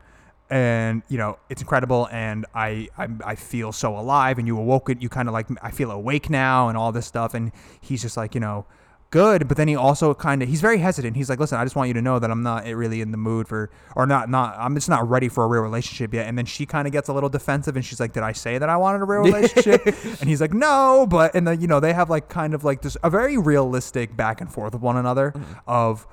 [0.49, 4.37] And you know it's incredible, and I I, I feel so alive.
[4.39, 5.01] And you awoke it.
[5.01, 7.33] You kind of like I feel awake now, and all this stuff.
[7.33, 7.51] And
[7.81, 8.65] he's just like you know,
[9.09, 9.47] good.
[9.47, 11.15] But then he also kind of he's very hesitant.
[11.15, 13.11] He's like, listen, I just want you to know that I'm not eh, really in
[13.11, 16.27] the mood for, or not not I'm just not ready for a real relationship yet.
[16.27, 18.57] And then she kind of gets a little defensive, and she's like, did I say
[18.57, 19.85] that I wanted a real relationship?
[19.85, 21.07] and he's like, no.
[21.09, 24.15] But and then you know they have like kind of like this a very realistic
[24.15, 25.53] back and forth with one another mm-hmm.
[25.67, 26.07] of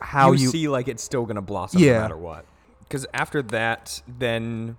[0.00, 1.94] how you, you, see like it's still gonna blossom Yeah.
[1.94, 2.44] no matter what.
[2.80, 4.76] Because after that, then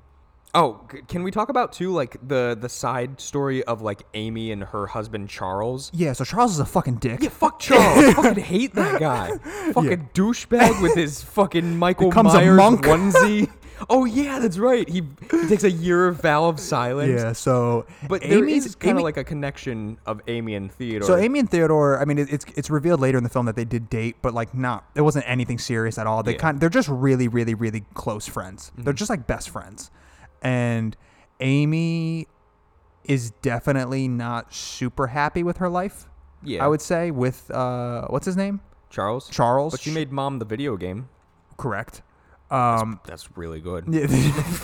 [0.53, 4.63] Oh, can we talk about too like the the side story of like Amy and
[4.63, 5.91] her husband Charles?
[5.93, 7.21] Yeah, so Charles is a fucking dick.
[7.21, 8.05] Yeah, fuck Charles.
[8.05, 9.38] I fucking hate that guy.
[9.73, 12.86] Fucking douchebag with his fucking Michael Becomes a Myers monk.
[12.86, 13.51] onesie.
[13.89, 14.89] Oh yeah, that's right.
[14.89, 17.21] He he takes a year of vow of silence.
[17.21, 21.07] Yeah, so But Amy's kind of like a connection of Amy and Theodore.
[21.07, 23.55] So Amy and Theodore, I mean, it, it's it's revealed later in the film that
[23.55, 26.23] they did date, but like not, it wasn't anything serious at all.
[26.23, 26.39] They Yeah.
[26.39, 28.71] kind, they're just really, really, really close friends.
[28.75, 28.97] They're mm-hmm.
[28.97, 29.91] just like best friends,
[30.41, 30.95] and
[31.39, 32.28] Amy
[33.04, 36.06] is definitely not super happy with her life.
[36.43, 38.62] yeah, I would say with uh, what's his name?
[38.89, 39.30] Charles.
[39.30, 39.73] Charles.
[39.73, 41.10] But she made mom the video game.
[41.58, 42.02] correct.
[42.50, 43.84] Um, That's really good.
[43.89, 44.06] yeah,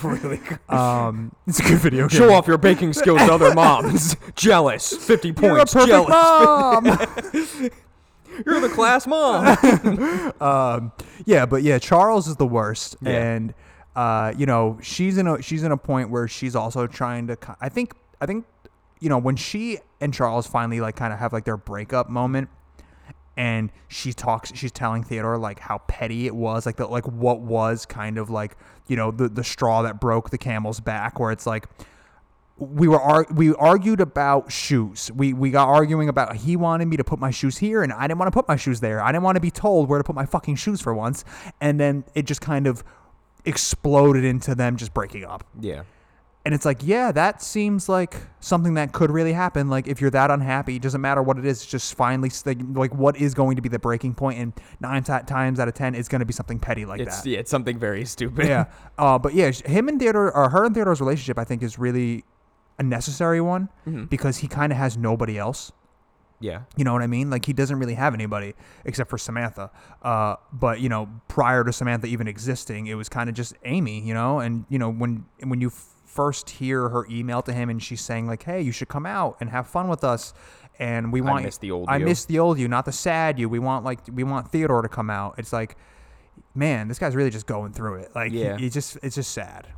[0.02, 0.58] really good.
[0.74, 2.08] um, it's a good video.
[2.08, 2.36] Show game.
[2.36, 4.16] off your baking skills to other moms.
[4.36, 4.90] Jealous.
[4.96, 5.74] 50 You're a points.
[5.74, 6.08] perfect Jealous.
[6.08, 6.86] mom.
[8.46, 10.32] You're the class mom.
[10.40, 10.92] um,
[11.26, 13.10] yeah, but yeah, Charles is the worst, Yeah.
[13.34, 13.54] and
[13.96, 17.38] uh, you know she's in a she's in a point where she's also trying to.
[17.60, 18.44] I think I think
[19.00, 22.48] you know when she and Charles finally like kind of have like their breakup moment,
[23.36, 27.40] and she talks, she's telling Theodore like how petty it was, like the like what
[27.40, 28.56] was kind of like
[28.88, 31.68] you know the the straw that broke the camel's back, where it's like
[32.56, 35.10] we were ar- we argued about shoes.
[35.14, 38.06] We we got arguing about he wanted me to put my shoes here and I
[38.06, 39.02] didn't want to put my shoes there.
[39.02, 41.24] I didn't want to be told where to put my fucking shoes for once.
[41.60, 42.84] And then it just kind of
[43.44, 45.44] exploded into them just breaking up.
[45.60, 45.82] yeah.
[46.46, 49.70] And it's like, yeah, that seems like something that could really happen.
[49.70, 52.30] Like if you're that unhappy, it doesn't matter what it is, it's just finally
[52.74, 54.38] like, what is going to be the breaking point?
[54.38, 57.22] and 9 ti- times out of 10 it's going to be something petty like It's
[57.22, 58.46] that yeah, it's something very stupid.
[58.46, 58.66] yeah.
[58.98, 62.24] Uh, but yeah, him and Theodore, or her and Theodore's relationship, I think, is really
[62.78, 64.10] a necessary one Mhm.
[64.10, 65.72] because he kind of has nobody else.
[66.40, 66.62] Yeah.
[66.76, 67.30] You know what I mean?
[67.30, 69.70] Like he doesn't really have anybody except for Samantha.
[70.02, 74.00] Uh, but you know, prior to Samantha even existing, it was kind of just Amy.
[74.00, 77.70] You know, and you know when when you f- first hear her email to him
[77.70, 80.34] and she's saying like, "Hey, you should come out and have fun with us."
[80.78, 82.92] And we want I miss the old I you." miss the old you, not the
[82.92, 83.48] sad you.
[83.48, 85.36] We want like we want Theodore to come out.
[85.38, 85.76] It's like,
[86.54, 88.10] man, this guy's really just going through it.
[88.14, 88.56] Like, Yeah.
[88.56, 89.68] he, he just it's just sad.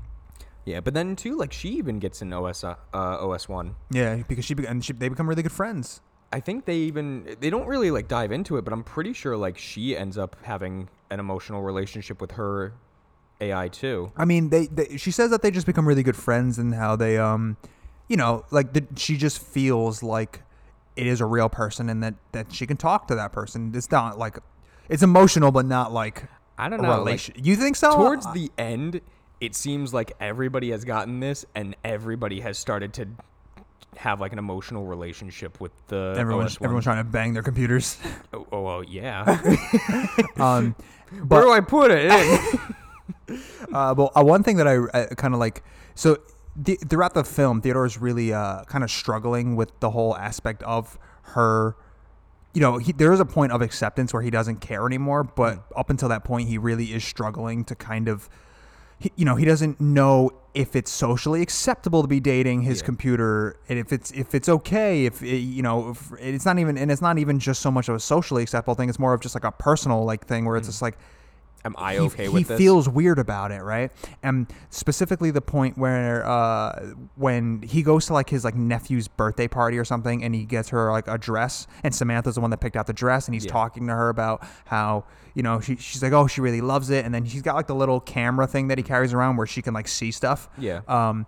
[0.64, 3.76] Yeah, but then too, like she even gets in OS uh, OS one.
[3.90, 6.00] Yeah, because she be- and she, they become really good friends.
[6.32, 9.36] I think they even they don't really like dive into it, but I'm pretty sure
[9.36, 12.72] like she ends up having an emotional relationship with her
[13.40, 14.12] AI too.
[14.16, 16.96] I mean, they, they she says that they just become really good friends and how
[16.96, 17.56] they um,
[18.08, 20.42] you know, like the, she just feels like
[20.96, 23.72] it is a real person and that that she can talk to that person.
[23.74, 24.38] It's not like
[24.88, 26.24] it's emotional, but not like
[26.58, 27.02] I don't know.
[27.02, 27.94] Like, you think so?
[27.94, 29.00] towards the end,
[29.40, 33.08] it seems like everybody has gotten this, and everybody has started to
[33.96, 36.66] have like an emotional relationship with the everyone's OS one.
[36.66, 37.98] everyone's trying to bang their computers.
[38.32, 39.22] Oh, oh, oh, yeah.
[40.36, 40.74] um,
[41.10, 42.10] Where but do I put it?
[43.72, 45.62] Uh, well, uh, one thing that I, I kind of like,
[45.94, 46.18] so
[46.54, 50.62] the, throughout the film, Theodore is really uh, kind of struggling with the whole aspect
[50.64, 51.76] of her.
[52.54, 55.64] You know, he, there is a point of acceptance where he doesn't care anymore, but
[55.76, 58.28] up until that point, he really is struggling to kind of,
[58.98, 62.86] he, you know, he doesn't know if it's socially acceptable to be dating his Yeah.
[62.86, 66.78] computer, and if it's if it's okay, if it, you know, if it's not even,
[66.78, 69.20] and it's not even just so much of a socially acceptable thing; it's more of
[69.20, 70.70] just like a personal like thing where it's mm.
[70.70, 70.96] just like
[71.64, 72.58] Am I he, okay he with this?
[72.58, 73.90] feels weird about it, right?
[74.22, 79.48] And specifically the point where uh, when he goes to like his like nephew's birthday
[79.48, 82.60] party or something, and he gets her like a dress, and Samantha's the one that
[82.60, 83.52] picked out the dress, and he's Yeah.
[83.52, 87.04] talking to her about how you know she, she's like, oh, she really loves it,
[87.04, 89.60] and then she's got like the little camera thing that he carries around where she
[89.60, 90.48] can like see stuff.
[90.58, 90.82] Yeah.
[90.86, 91.26] Um,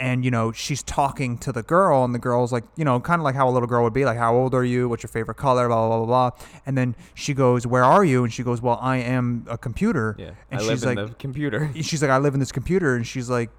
[0.00, 3.20] and you know she's talking to the girl, and the girl's like, you know, kind
[3.20, 4.88] of like how a little girl would be, like, how old are you?
[4.88, 5.68] What's your favorite color?
[5.68, 6.30] Blah blah blah blah.
[6.30, 6.46] blah.
[6.66, 8.24] And then she goes, where are you?
[8.24, 10.16] And she goes, well, I am a computer.
[10.18, 10.30] yeah.
[10.50, 11.70] And I she's live like, in the computer.
[11.82, 13.50] she's like, I live in this computer, and she's like,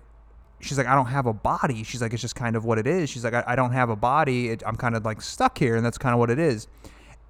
[0.60, 1.84] she's like, I don't have a body.
[1.84, 3.10] She's like, it's just kind of what it is.
[3.10, 4.50] She's like, I, I don't have a body.
[4.50, 6.68] It, I'm kind of like stuck here, and that's kind of what it is.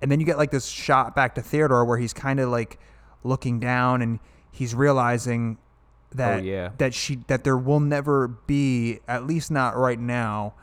[0.02, 2.80] And then you get like this shot back to Theodore where he's kind of like
[3.24, 4.19] looking down, and
[4.52, 5.58] he's realizing
[6.15, 6.69] that Oh, yeah.
[6.78, 10.54] that she that there will never be, at least not right now,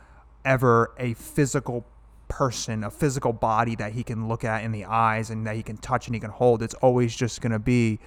[0.45, 1.85] ever a physical
[2.27, 5.63] person, a physical body that he can look at in the eyes and that he
[5.63, 6.61] can touch and he can hold.
[6.61, 7.99] It's always just gonna be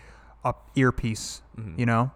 [0.44, 1.78] a earpiece, Mm-hmm.
[1.80, 2.10] you know?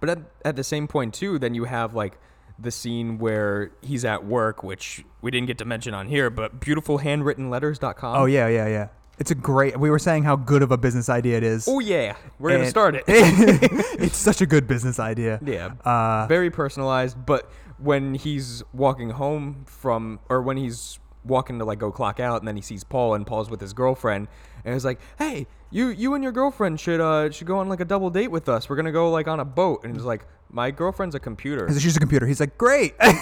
[0.00, 2.18] But at, at the same point too, then you have like
[2.58, 6.58] the scene where he's at work, which we didn't get to mention on here, but
[6.60, 8.16] beautifulhandwrittenletters.com.
[8.20, 8.88] Oh yeah, yeah, yeah.
[9.18, 9.78] It's a great.
[9.78, 11.66] We were saying how good of a business idea it is.
[11.68, 13.04] Oh yeah, we're gonna start it.
[13.08, 15.40] it's such a good business idea.
[15.44, 15.72] yeah.
[15.84, 17.24] Uh, very personalized.
[17.24, 22.40] But when he's walking home from, or when he's walking to like go clock out,
[22.40, 24.28] and then he sees Paul, and Paul's with his girlfriend,
[24.64, 27.80] and he's like, "Hey, you you and your girlfriend should uh should go on like
[27.80, 28.68] a double date with us.
[28.68, 31.80] We're gonna go like on a boat." And he's like, "My girlfriend's a computer." Because
[31.80, 32.26] she's a computer.
[32.26, 32.98] He's like, great.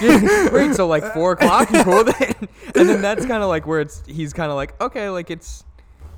[0.49, 0.75] Great.
[0.75, 2.37] So like four o'clock, cool it?
[2.75, 5.63] And then that's kind of like where it's he's kind of like, okay, like it's.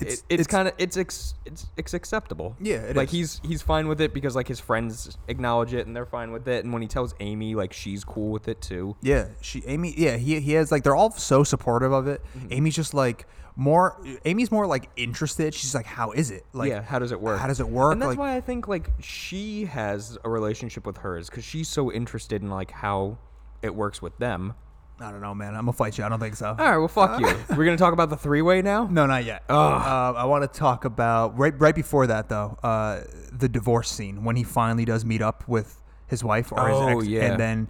[0.02, 2.56] It's- It's, it's, it's- kind of it's ex, it's it's acceptable.
[2.60, 3.12] Yeah, it like is.
[3.12, 6.48] he's he's fine with it because like his friends acknowledge it and they're fine with
[6.48, 6.64] it.
[6.64, 8.96] And when he tells Amy, like she's cool with it too.
[9.02, 9.94] Yeah, she Amy.
[9.98, 12.22] Yeah, he he has like they're all so supportive of it.
[12.38, 12.48] Mm-hmm.
[12.52, 13.26] Amy's just like
[13.56, 14.00] more.
[14.26, 15.54] Amy's more like interested.
[15.54, 16.46] She's like, how is it?
[16.54, 17.40] Like, yeah, how does it work?
[17.40, 17.94] How does it work?
[17.94, 21.68] And that's like, why I think like she has a relationship with hers because she's
[21.68, 23.18] so interested in like how
[23.64, 24.54] it works with them.
[25.00, 25.50] I don't know, man.
[25.56, 26.04] I'm gonna fight you.
[26.04, 26.48] I don't think so.
[26.48, 27.28] All right, well, fuck you.
[27.56, 28.88] We're gonna talk about the three way now.
[28.88, 29.44] No, not yet.
[29.50, 32.58] Uh, I want to talk about right right before that though.
[32.64, 36.78] Uh, the divorce scene when he finally does meet up with his wife or his
[36.78, 37.26] Oh, ex, yeah.
[37.26, 37.68] and then,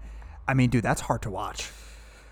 [0.48, 1.70] I mean, dude, that's hard to watch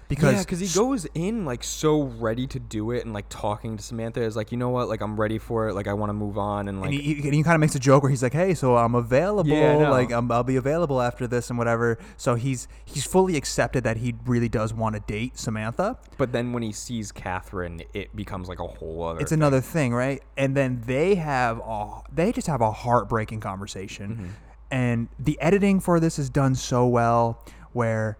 [0.07, 3.75] Yeah, because because he goes in like so ready to do it and like talking
[3.75, 5.73] to Samantha is like, you know what, like I'm ready for it.
[5.73, 7.73] Like I want to move on and like and he, he, he kind of makes
[7.73, 9.49] a joke where he's like, "Hey, so I'm available.
[9.49, 9.89] Yeah, I know.
[9.89, 13.97] like I'm, I'll be available after this and whatever." So he's he's fully accepted that
[13.97, 15.97] he really does want to date Samantha.
[16.17, 19.19] But then when he sees Catherine, it becomes like a whole other.
[19.19, 20.21] It's another thing, right?
[20.37, 24.25] And then they have a they just have a heartbreaking conversation, Mm-hmm.
[24.69, 27.41] and the editing for this is done so well.
[27.73, 28.17] Where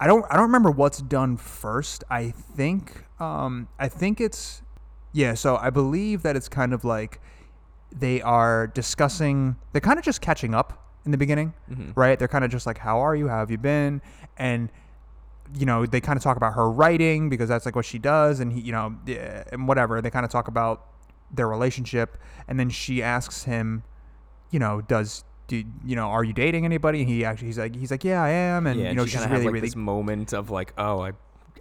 [0.00, 2.04] I don't I don't remember what's done first.
[2.10, 4.62] I think um I think it's
[5.12, 5.34] yeah.
[5.34, 7.20] So I believe that it's kind of like
[7.90, 9.56] they are discussing.
[9.72, 11.92] They're kind of just catching up in the beginning, Mm-hmm.
[11.94, 12.18] right?
[12.18, 13.28] They're kind of just like, "How are you?
[13.28, 14.02] How have you been?"
[14.36, 14.70] and
[15.54, 18.38] you know, they kind of talk about her writing because that's like what she does,
[18.40, 18.94] and he, you know,
[19.50, 20.02] and whatever.
[20.02, 20.84] They kind of talk about
[21.32, 23.82] their relationship, and then she asks him,
[24.50, 27.00] you know, does do you know, are you dating anybody?
[27.00, 29.12] And he actually, he's like, he's like, yeah, I am, and yeah, you know, she
[29.12, 31.12] she's kind of really, like really this moment of like, oh, I,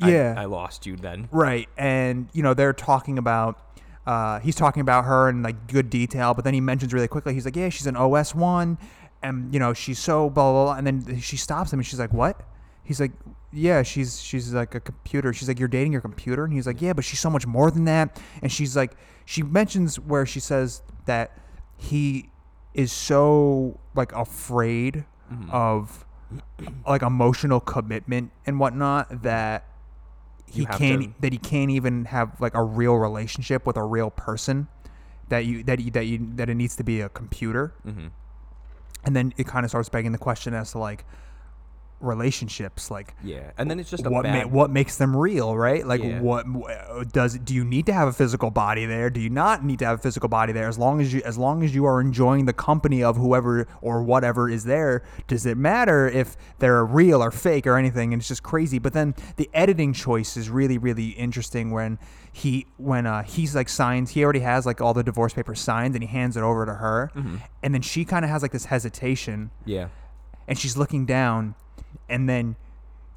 [0.05, 0.35] Yeah.
[0.37, 1.27] I, I lost you then.
[1.31, 1.67] Right.
[1.77, 3.59] And, you know, they're talking about,
[4.05, 7.33] uh, he's talking about her in like good detail, but then he mentions really quickly,
[7.33, 8.77] he's like, yeah, she's an OS one.
[9.23, 10.73] And, you know, she's so blah, blah, blah.
[10.75, 12.43] And then she stops him and she's like, what?
[12.83, 13.11] He's like,
[13.51, 15.33] yeah, she's, she's like a computer.
[15.33, 16.43] She's like, you're dating your computer?
[16.43, 18.21] And he's like, yeah, but she's so much more than that.
[18.41, 18.91] And she's like,
[19.25, 21.37] she mentions where she says that
[21.77, 22.29] he
[22.77, 25.03] is so like afraid
[25.51, 26.05] of
[26.87, 29.65] like emotional commitment and whatnot that
[30.45, 34.09] he can't to- that he can't even have like a real relationship with a real
[34.09, 34.67] person
[35.27, 37.73] that you that you, that you that it needs to be a computer.
[37.85, 38.07] Mm-hmm.
[39.03, 41.03] and then it kind of starts begging the question as to like
[41.99, 45.85] relationships like Yeah, and then it's just a what ma- what makes them real right?
[45.85, 46.19] Like Yeah.
[46.21, 46.45] what
[47.11, 49.09] does do you need to have a physical body there?
[49.09, 50.67] Do you not need to have a physical body there?
[50.67, 54.03] As long as you as long as you are enjoying the company of whoever or
[54.03, 58.13] whatever is there does it matter if they're real or fake or anything?
[58.13, 58.79] And it's just crazy.
[58.79, 61.97] But then the editing choice is really really interesting when
[62.31, 65.95] he when uh he's like signs he already has like all the divorce papers signed
[65.95, 67.11] and he hands it over to her.
[67.63, 69.49] And then she kind of has like this hesitation.
[69.65, 69.87] Yeah,
[70.47, 71.55] and she's looking down
[72.09, 72.55] and then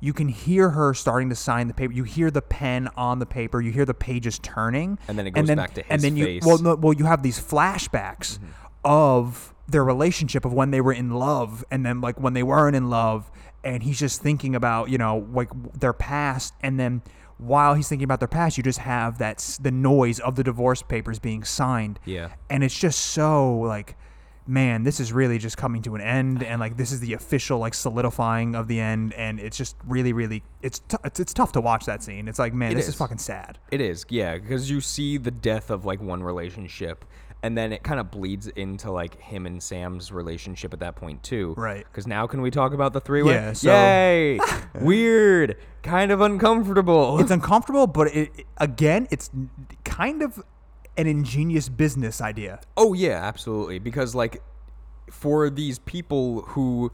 [0.03, 3.26] you can hear her starting to sign the paper you hear the pen on the
[3.26, 6.16] paper you hear the pages turning And then it goes back to his and then
[6.16, 6.41] you face.
[6.43, 6.49] Mm-hmm.
[6.49, 8.38] well no, well you have these flashbacks
[8.84, 12.74] of their relationship of when they were in love and then like when they weren't
[12.74, 13.30] in love
[13.62, 17.03] and he's just thinking about you know like their past and then
[17.38, 20.82] while he's thinking about their past you just have that the noise of the divorce
[20.82, 22.30] papers being signed Yeah.
[22.49, 23.97] and it's just so like
[24.51, 27.59] man this is really just coming to an end and like this is the official
[27.59, 31.53] like solidifying of the end and it's just really really it's t- it's, it's tough
[31.53, 32.90] to watch that scene it's like man It this is.
[32.90, 32.96] is.
[32.96, 37.05] fucking sad It is, yeah, because you see the death of like one relationship,
[37.42, 41.22] and then it kind of bleeds into like him and Sam's relationship at that point
[41.22, 41.55] too.
[41.57, 41.86] Right.
[41.90, 43.34] Because now can we talk about the three way?
[43.34, 44.40] Yeah, so- Yay!
[44.80, 47.18] Weird, kind of uncomfortable.
[47.20, 49.30] it's uncomfortable but it, it- again it's
[49.84, 50.42] kind of
[51.01, 53.78] an ingenious business idea Oh yeah, absolutely.
[53.78, 54.42] Because like
[55.11, 56.92] for these people who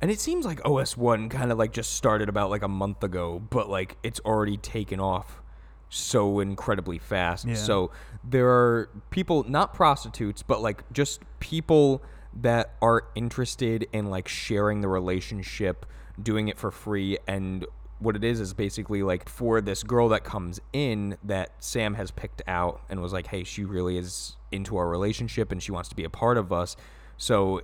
[0.00, 3.40] and it seems like OS1 kind of like just started about like a month ago,
[3.50, 5.40] but like it's already taken off
[5.88, 7.46] so incredibly fast.
[7.46, 7.54] Yeah.
[7.54, 7.90] So
[8.22, 12.02] there are people not prostitutes, but like just people
[12.34, 15.86] that are interested in like sharing the relationship,
[16.22, 17.64] doing it for free and
[17.98, 22.10] what it is is basically like for this girl that comes in that Sam has
[22.10, 25.88] picked out and was like, "Hey, she really is into our relationship and she wants
[25.88, 26.76] to be a part of us."
[27.16, 27.62] So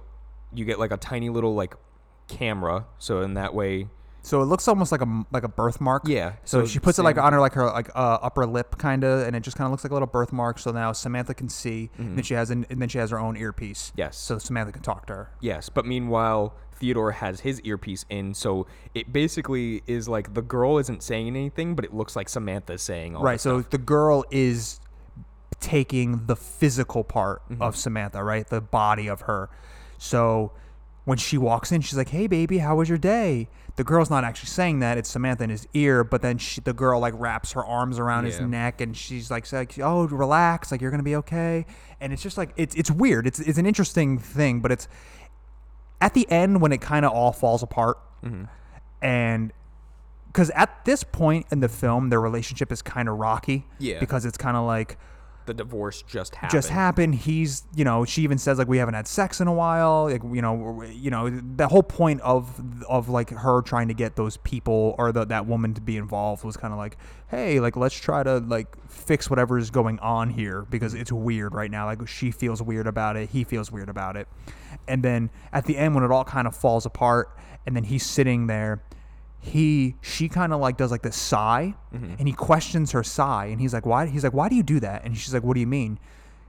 [0.52, 1.74] you get like a tiny little like
[2.28, 3.88] camera, so in that way,
[4.24, 7.02] so it looks almost like a like a birthmark Yeah, so, so she puts it
[7.02, 9.66] like on her like her like uh, upper lip kind of and it just kind
[9.66, 12.50] of looks like a little birthmark so now samantha can see and then she has
[12.50, 13.98] an, and then she has her own earpiece Mm-hmm.
[14.00, 14.16] Yes.
[14.16, 18.66] so samantha can talk to her Yes, but meanwhile, Theodore has his earpiece in, so
[18.94, 23.14] it basically is like the girl isn't saying anything, but it looks like Samantha's saying
[23.16, 23.70] all right so stuff.
[23.70, 24.80] the girl is
[25.60, 28.46] taking the physical part of Samantha, right?
[28.46, 29.48] The body of her.
[29.98, 30.52] So
[31.04, 34.22] when she walks in, she's like, "Hey, baby, how was your day?" The girl's not
[34.24, 36.04] actually saying that; it's Samantha in his ear.
[36.04, 38.46] But then she, the girl like wraps her arms around his Yeah.
[38.46, 41.64] neck, and she's like, like, "Oh, relax, like you're gonna be okay."
[42.00, 43.26] And it's just like it's it's weird.
[43.26, 44.88] It's it's an interesting thing, but it's
[46.00, 48.44] at the end when it kind of all falls apart, mm-hmm.
[49.00, 49.52] and
[50.26, 53.66] because at this point in the film, their relationship is kind of rocky.
[53.78, 54.00] Yeah.
[54.00, 54.98] Because it's kind of like
[55.46, 56.52] The divorce just happened.
[56.52, 57.14] just happened.
[57.16, 60.04] He's, you know, she even says like we haven't had sex in a while.
[60.04, 64.16] Like, you know, you know, the whole point of of like her trying to get
[64.16, 66.96] those people or the, that woman to be involved was kind of like,
[67.28, 71.54] hey, like let's try to like fix whatever is going on here because it's weird
[71.54, 71.86] right now.
[71.86, 74.28] Like she feels weird about it, he feels weird about it,
[74.86, 77.36] and then at the end when it all kind of falls apart,
[77.66, 78.82] and then he's sitting there
[79.44, 83.60] he she kind of like does like this sigh and he questions her sigh and
[83.60, 85.04] he's like why he's like why do you do that?
[85.04, 85.98] And she's like what do you mean?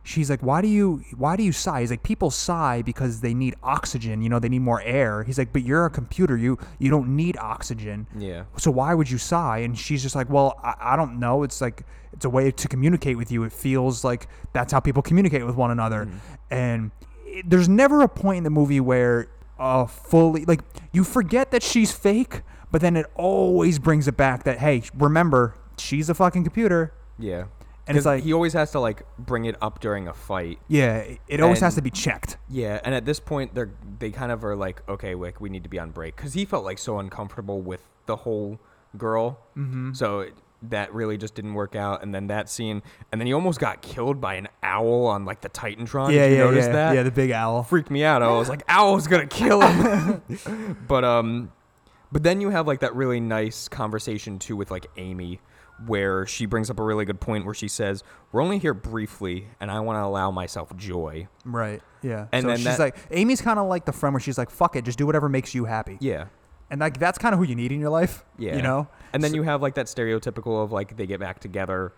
[0.04, 1.82] She's like why do you why do you sigh?
[1.82, 5.24] He's like people sigh because they need oxygen you know they need more air.
[5.24, 8.06] He's like but you're a computer you you don't need oxygen.
[8.16, 8.44] Yeah.
[8.58, 9.58] so why would you sigh?
[9.60, 11.42] And she's just like well I, I don't know.
[11.42, 13.44] It's like it's a way to communicate with you.
[13.44, 16.08] It feels like that's how people communicate with one another.
[16.52, 16.92] And
[17.26, 21.64] it, there's never a point in the movie where uh fully like you forget that
[21.64, 26.44] she's fake but then it always brings it back that hey remember she's a fucking
[26.44, 27.46] computer Yeah.
[27.86, 30.58] And it's like- he always has to like bring it up during a fight.
[30.68, 34.32] yeah it- always has to be checked Yeah, and at this point, they're they kind
[34.32, 36.78] of are like, okay, Wick, we need to be on break because he felt like
[36.80, 38.60] so uncomfortable with the whole
[38.98, 39.40] girl.
[39.58, 39.94] Mm-hmm.
[39.94, 40.34] So it,
[40.70, 42.02] that really just didn't work out.
[42.04, 45.42] And then that scene, and then he almost got killed by an owl on like
[45.42, 46.12] the Titantron.
[46.14, 46.96] yeah Did you yeah notice yeah that?
[46.96, 48.22] yeah the big owl freaked me out.
[48.24, 50.22] I was like, Owl's gonna kill him.
[50.88, 51.52] but um,
[52.14, 55.42] but then you have like that really nice conversation too with like Amy,
[55.88, 59.48] where she brings up a really good point where she says, "We're only here briefly,
[59.60, 62.98] and I want to allow myself joy." right yeah And so then she's that- like
[63.12, 65.56] amy's kind of like the friend where she's like fuck it just do whatever makes
[65.56, 66.26] you happy Yeah.
[66.70, 68.56] and like that's kind of who you need in your life Yeah.
[68.58, 71.40] you know And then So- you have like that stereotypical of like they get back
[71.40, 71.94] together,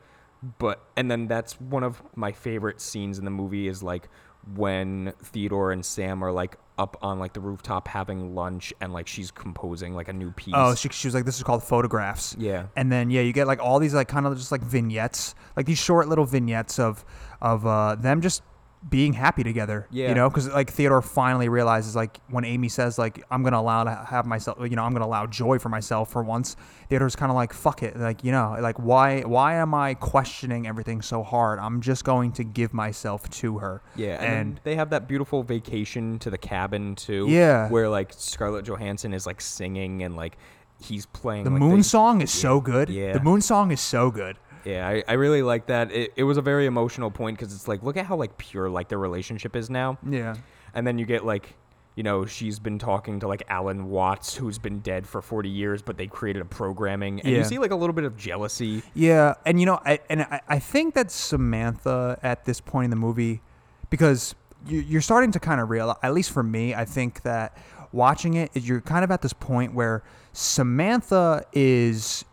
[0.59, 4.07] but and then that's one of my favorite scenes in the movie is like
[4.55, 9.07] when Theodore and Sam are like up on like the rooftop having lunch and like
[9.07, 10.53] she's composing like a new piece.
[10.55, 12.35] Oh, she, she was like, this is called photographs.
[12.37, 12.67] Yeah.
[12.75, 15.65] And then yeah, you get like all these like kind of just like vignettes, like
[15.65, 17.05] these short little vignettes of
[17.41, 18.41] of uh, them just
[18.87, 19.87] being happy together.
[19.89, 20.09] Yeah.
[20.09, 23.83] You know, because like Theodore finally realizes like when Amy says like I'm gonna allow
[23.83, 26.55] to have myself, you know, I'm gonna allow joy for myself for once.
[26.89, 30.67] Theodore's kind of like fuck it, like you know, like why why am I questioning
[30.67, 31.57] everything so hard?
[31.59, 33.81] I'm just going to give myself to her.
[33.95, 37.25] Yeah, and, And they have that beautiful vacation to the cabin too.
[37.27, 37.69] Yeah.
[37.69, 40.37] where like Scarlett Johansson is like singing and like
[40.79, 42.89] he's playing the like, moon song is so good.
[42.89, 43.13] Yeah.
[43.13, 44.37] The moon song is so good.
[44.65, 45.91] Yeah, I, I really like that.
[45.91, 48.69] It, it was a very emotional point because it's like look at how like pure
[48.69, 50.35] like their relationship is now, Yeah.
[50.73, 51.55] and then you get like
[51.95, 55.81] you know she's been talking to like Alan Watts who's been dead for forty years,
[55.81, 57.37] but they created a programming, and Yeah.
[57.39, 58.83] you see like a little bit of jealousy.
[58.93, 62.89] Yeah, and you know, I, and I, I think that Samantha at this point in
[62.89, 63.41] the movie,
[63.89, 64.35] because
[64.67, 67.55] you, you're starting to kind of realize, at least for me, I think that
[67.91, 70.03] watching it, you're kind of at this point where
[70.33, 72.25] Samantha is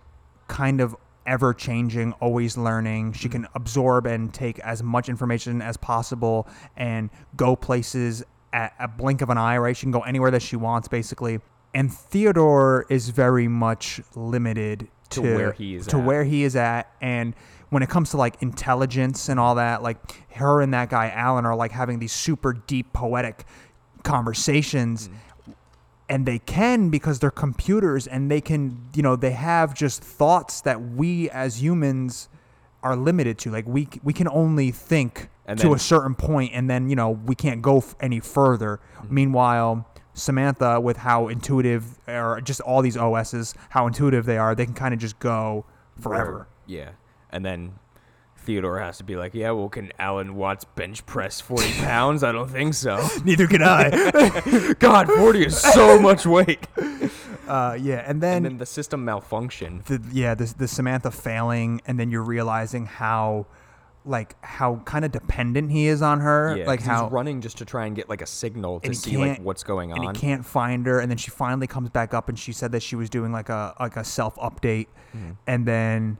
[0.48, 0.96] kind of
[1.26, 3.12] ever changing, always learning.
[3.12, 6.46] She can absorb and take as much information as possible
[6.76, 9.76] and go places at a blink of an eye, right?
[9.76, 11.40] She can go anywhere that she wants, basically.
[11.74, 16.04] And Theodore is very much limited To to, where he is to at.
[16.04, 17.34] where he is at and
[17.70, 19.96] when it comes to like intelligence and all that like
[20.34, 23.44] her and that guy alan are like having these super deep poetic
[24.02, 25.12] conversations Mm.
[26.12, 28.60] And they can because they're computers and they can
[28.94, 32.28] you know they have just thoughts that we as humans
[32.82, 33.50] are limited to.
[33.50, 36.96] Like we we can only think And to then- a certain point and then you
[37.00, 38.72] know we can't go f- any further.
[38.98, 39.14] Mm-hmm.
[39.14, 39.70] meanwhile
[40.14, 44.74] samantha with how intuitive or just all these os's how intuitive they are they can
[44.74, 45.64] kind of just go
[45.98, 46.46] forever.
[46.66, 46.90] Yeah,
[47.30, 47.60] and then
[48.42, 52.22] Theodore has to be like, yeah, well, can Alan Watts bench press forty pounds?
[52.22, 52.96] I don't think so.
[53.24, 56.66] neither can i God, forty is so much weight.
[57.48, 59.82] uh, yeah and then, And then the system malfunction.
[59.86, 63.46] the yeah the, the samantha failing and then you're realizing how
[64.04, 67.58] like how kind of dependent he is on her Yeah, like how he's running just
[67.58, 69.98] to try and get like a signal to see like what's going on.
[70.04, 72.72] and he can't find her and then she finally comes back up and she said
[72.72, 75.32] that she was doing like a like a self update Mm-hmm.
[75.46, 76.16] and then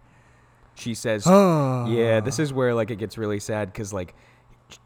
[0.75, 4.15] She says, "Yeah, this is where like it gets really sad because like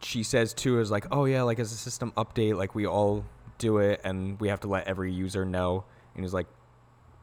[0.02, 3.24] she says too is like, oh yeah, like as a system update, like we all
[3.58, 5.84] do it and we have to let every user know."
[6.14, 6.46] And he's like,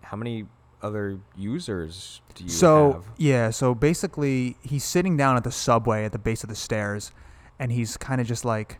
[0.01, 0.45] "How many
[0.83, 3.05] other users do you so have?
[3.17, 7.11] yeah, so basically he's sitting down at the subway at the base of the stairs,
[7.57, 8.79] and he's kind of just like,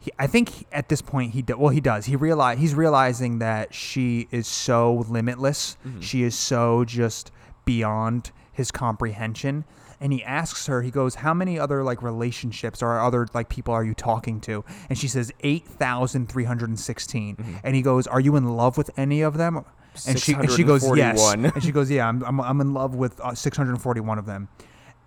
[0.00, 3.38] he, I think at this point he do, well he does he realize he's realizing
[3.38, 6.00] that she is so limitless, mm-hmm.
[6.00, 7.30] she is so just
[7.64, 9.64] beyond his comprehension.
[10.02, 13.74] And he asks her, he goes, How many other like relationships or other like people
[13.74, 14.64] are you talking to?
[14.88, 17.60] And she says, 8,316.
[17.64, 19.64] And he goes, Are you in love with any of them?
[20.06, 21.20] And she, and she goes, Yes.
[21.20, 21.52] 641.
[21.54, 24.48] And she goes, Yeah, I'm, I'm, I'm in love with uh, 641 of them.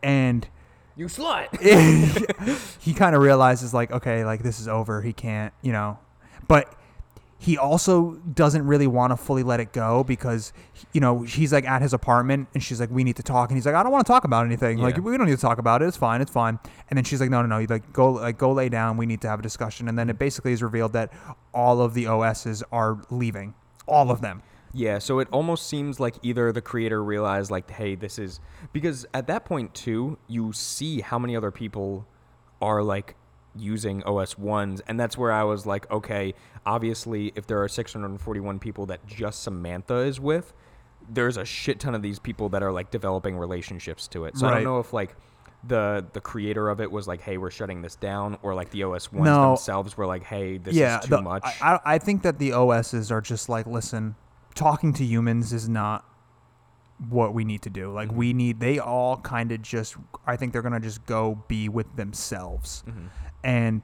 [0.01, 0.47] And
[0.95, 1.59] You slut.
[2.81, 5.97] he kind of realizes like okay like this is over he can't you know
[6.47, 6.75] but
[7.43, 10.53] he also doesn't really want to fully let it go because
[10.93, 13.57] you know he's like at his apartment and she's like we need to talk and
[13.57, 14.77] he's like i don't want to talk about anything.
[14.77, 15.87] Like we don't need to talk about it.
[15.87, 16.21] It's fine.
[16.21, 16.57] It's fine.
[16.89, 17.57] And then she's like no no no.
[17.57, 18.95] You like go like go lay down.
[18.95, 19.89] We need to have a discussion.
[19.89, 21.11] And then it basically is revealed that
[21.53, 23.53] all of the os's are leaving.
[23.87, 24.41] All of them.
[24.73, 28.39] Yeah, so it almost seems like either the creator realized like, hey, this is
[28.71, 32.07] because at that point too, you see how many other people
[32.61, 33.15] are like
[33.55, 36.33] using OS ones, and that's where I was like, okay,
[36.65, 40.53] obviously, if there are 641 people that just Samantha is with,
[41.09, 44.37] there's a shit ton of these people that are like developing relationships to it.
[44.37, 44.55] So I Right.
[44.55, 45.15] don't know if like
[45.65, 48.83] the the creator of it was like, hey, we're shutting this down, or like the
[48.83, 49.49] OS ones No.
[49.49, 51.43] themselves were like, hey, this yeah, is too the- much.
[51.61, 54.15] I, I I think that the OSs are just like, listen,
[54.55, 56.05] talking to humans is not
[57.09, 57.91] what we need to do.
[57.91, 58.17] Like, mm-hmm.
[58.17, 59.95] we need, they all kind of just,
[60.25, 62.83] I think they're going to just go be with themselves.
[62.87, 63.07] Mm-hmm.
[63.43, 63.81] And,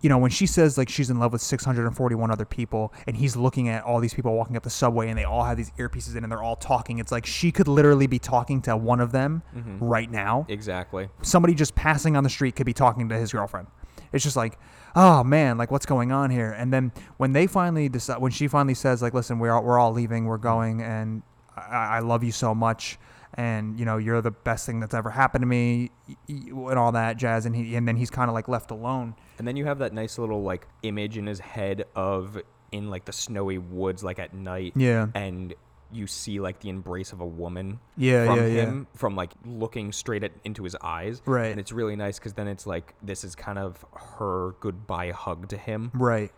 [0.00, 3.36] you know, when she says like she's in love with 641 other people and he's
[3.36, 6.16] looking at all these people walking up the subway and they all have these earpieces
[6.16, 9.12] in and they're all talking, it's like she could literally be talking to one of
[9.12, 9.82] them mm-hmm.
[9.82, 11.08] right now exactly.
[11.22, 13.66] somebody just passing on the street could be talking to his girlfriend.
[14.12, 14.58] It's just like,
[14.94, 16.52] oh man, like what's going on here?
[16.52, 19.78] And then when they finally decide, when she finally says, like, listen, we're all, we're
[19.78, 20.42] all leaving, we're mm-hmm.
[20.42, 21.22] going, and
[21.56, 22.98] I, I love you so much,
[23.34, 25.90] and you know you're the best thing that's ever happened to me,
[26.28, 29.14] and all that jazz, and he and then he's kind of like left alone.
[29.38, 32.38] And then you have that nice little like image in his head of
[32.72, 34.72] in like the snowy woods, like at night.
[34.76, 35.06] Yeah.
[35.14, 35.54] And
[35.92, 37.78] you see like the embrace of a woman.
[37.96, 38.62] Yeah, from yeah, yeah.
[38.62, 41.22] him, From like looking straight at, into his eyes.
[41.24, 41.50] Right.
[41.50, 43.84] And it's really nice because then it's like this is kind of
[44.18, 45.92] her goodbye hug to him.
[45.94, 46.32] Right.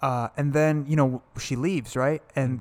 [0.00, 2.22] Uh, and then, you know, she leaves, right?
[2.34, 2.60] And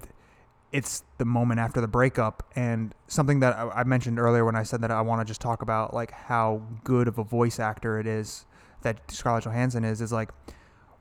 [0.74, 2.44] it's the moment after the breakup.
[2.56, 5.40] And something that I, I mentioned earlier when I said that I want to just
[5.40, 8.46] talk about, like, how good of a voice actor it is
[8.82, 10.32] that Scarlett Johansson is, is like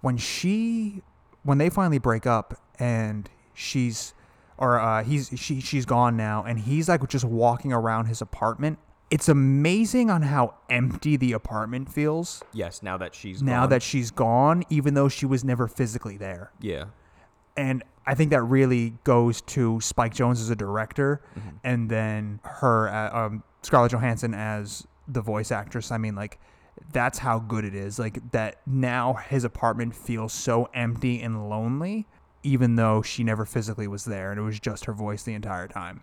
[0.03, 1.03] when she,
[1.43, 4.15] when they finally break up and she's,
[4.59, 8.79] or uh, he's, she, she's gone now and he's like just walking around his apartment.
[9.11, 12.83] It's amazing on how empty the apartment feels Yes.
[12.83, 13.71] Now that she's now gone.
[13.71, 16.53] that she's gone, even though she was never physically there.
[16.61, 16.85] yeah.
[17.57, 21.49] And I think that really goes to Spike Jonze as a director, Mm-hmm.
[21.65, 25.91] and then her, uh, um, Scarlett Johansson as the voice actress.
[25.93, 26.39] I mean, like,
[26.93, 27.99] that's how good it is.
[27.99, 32.07] Like that now his apartment feels so empty and lonely,
[32.43, 35.69] even though she never physically was there, and it was just her voice the entire
[35.69, 36.01] time.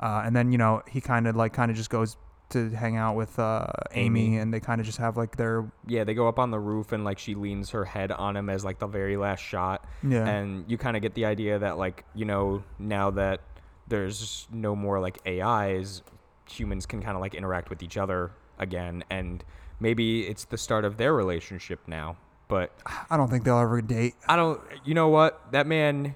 [0.00, 2.16] Uh, and then you know he kind of like kind of just goes
[2.52, 4.38] to hang out with uh, Amy, Amy.
[4.38, 6.92] and they kind of just have like their Yeah, they go up on the roof
[6.92, 9.84] and like she leans her head on him as like the very last shot.
[10.02, 10.26] Yeah.
[10.26, 13.40] And you kind of get the idea that like, you know, now that
[13.88, 16.02] there's no more like AIs,
[16.48, 19.44] humans can kind of like interact with each other again and
[19.80, 22.16] maybe it's the start of their relationship now.
[22.48, 22.72] But
[23.10, 24.14] I don't think they'll ever date.
[24.28, 25.52] I don't you know what?
[25.52, 26.14] That man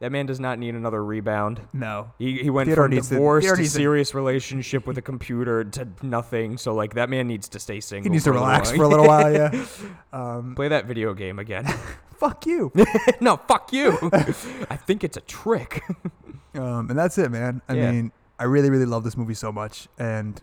[0.00, 1.60] that man does not need another rebound.
[1.72, 2.12] No.
[2.18, 4.98] He, he went Theodore from needs to- divorce Theodore to needs to- serious relationship with
[4.98, 6.58] a computer to nothing.
[6.58, 8.04] So like that man needs to stay single.
[8.04, 8.76] He needs to for a little relax while.
[8.76, 9.66] for a little while, yeah.
[10.12, 11.64] Um, Play that video game again.
[12.18, 12.72] fuck you.
[13.20, 13.98] no, fuck you.
[14.70, 15.82] I think it's a trick.
[16.54, 17.60] Um, and that's it, man.
[17.68, 17.90] I Yeah.
[17.92, 20.40] mean, I really, really love this movie so much, and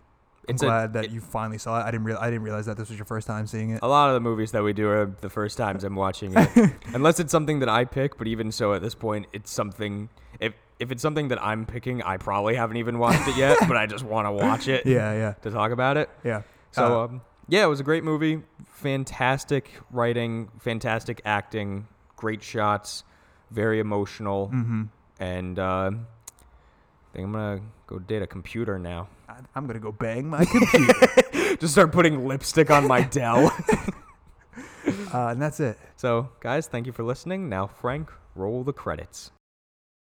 [0.48, 1.84] I'm It's a- glad that it- you finally saw it.
[1.84, 3.80] I didn't, real I didn't realize that this was your first time seeing it.
[3.82, 6.74] a lot of the movies that we do are the first times I'm watching it,
[6.94, 8.18] unless it's something that I pick.
[8.18, 10.10] But even so, at this point, it's something.
[10.40, 13.78] If if it's something that I'm picking, I probably haven't even watched it yet, but
[13.78, 16.10] I just want to watch it Yeah, yeah, to talk about it.
[16.24, 16.42] yeah.
[16.72, 18.42] So Uh, um, yeah, it was a great movie.
[18.68, 21.88] Fantastic writing, fantastic acting,
[22.18, 23.04] great shots,
[23.50, 24.90] very emotional, mhm.
[25.20, 27.62] and uh, I think I'm gonna
[27.94, 29.08] go date a computer now.
[29.30, 30.94] I, I'm gonna go bang my computer,
[31.60, 33.48] Just start putting lipstick on my Dell.
[35.14, 35.78] uh, and that's it.
[35.96, 37.50] so, guys, thank you for listening.
[37.50, 39.32] Now, Frank, roll the credits.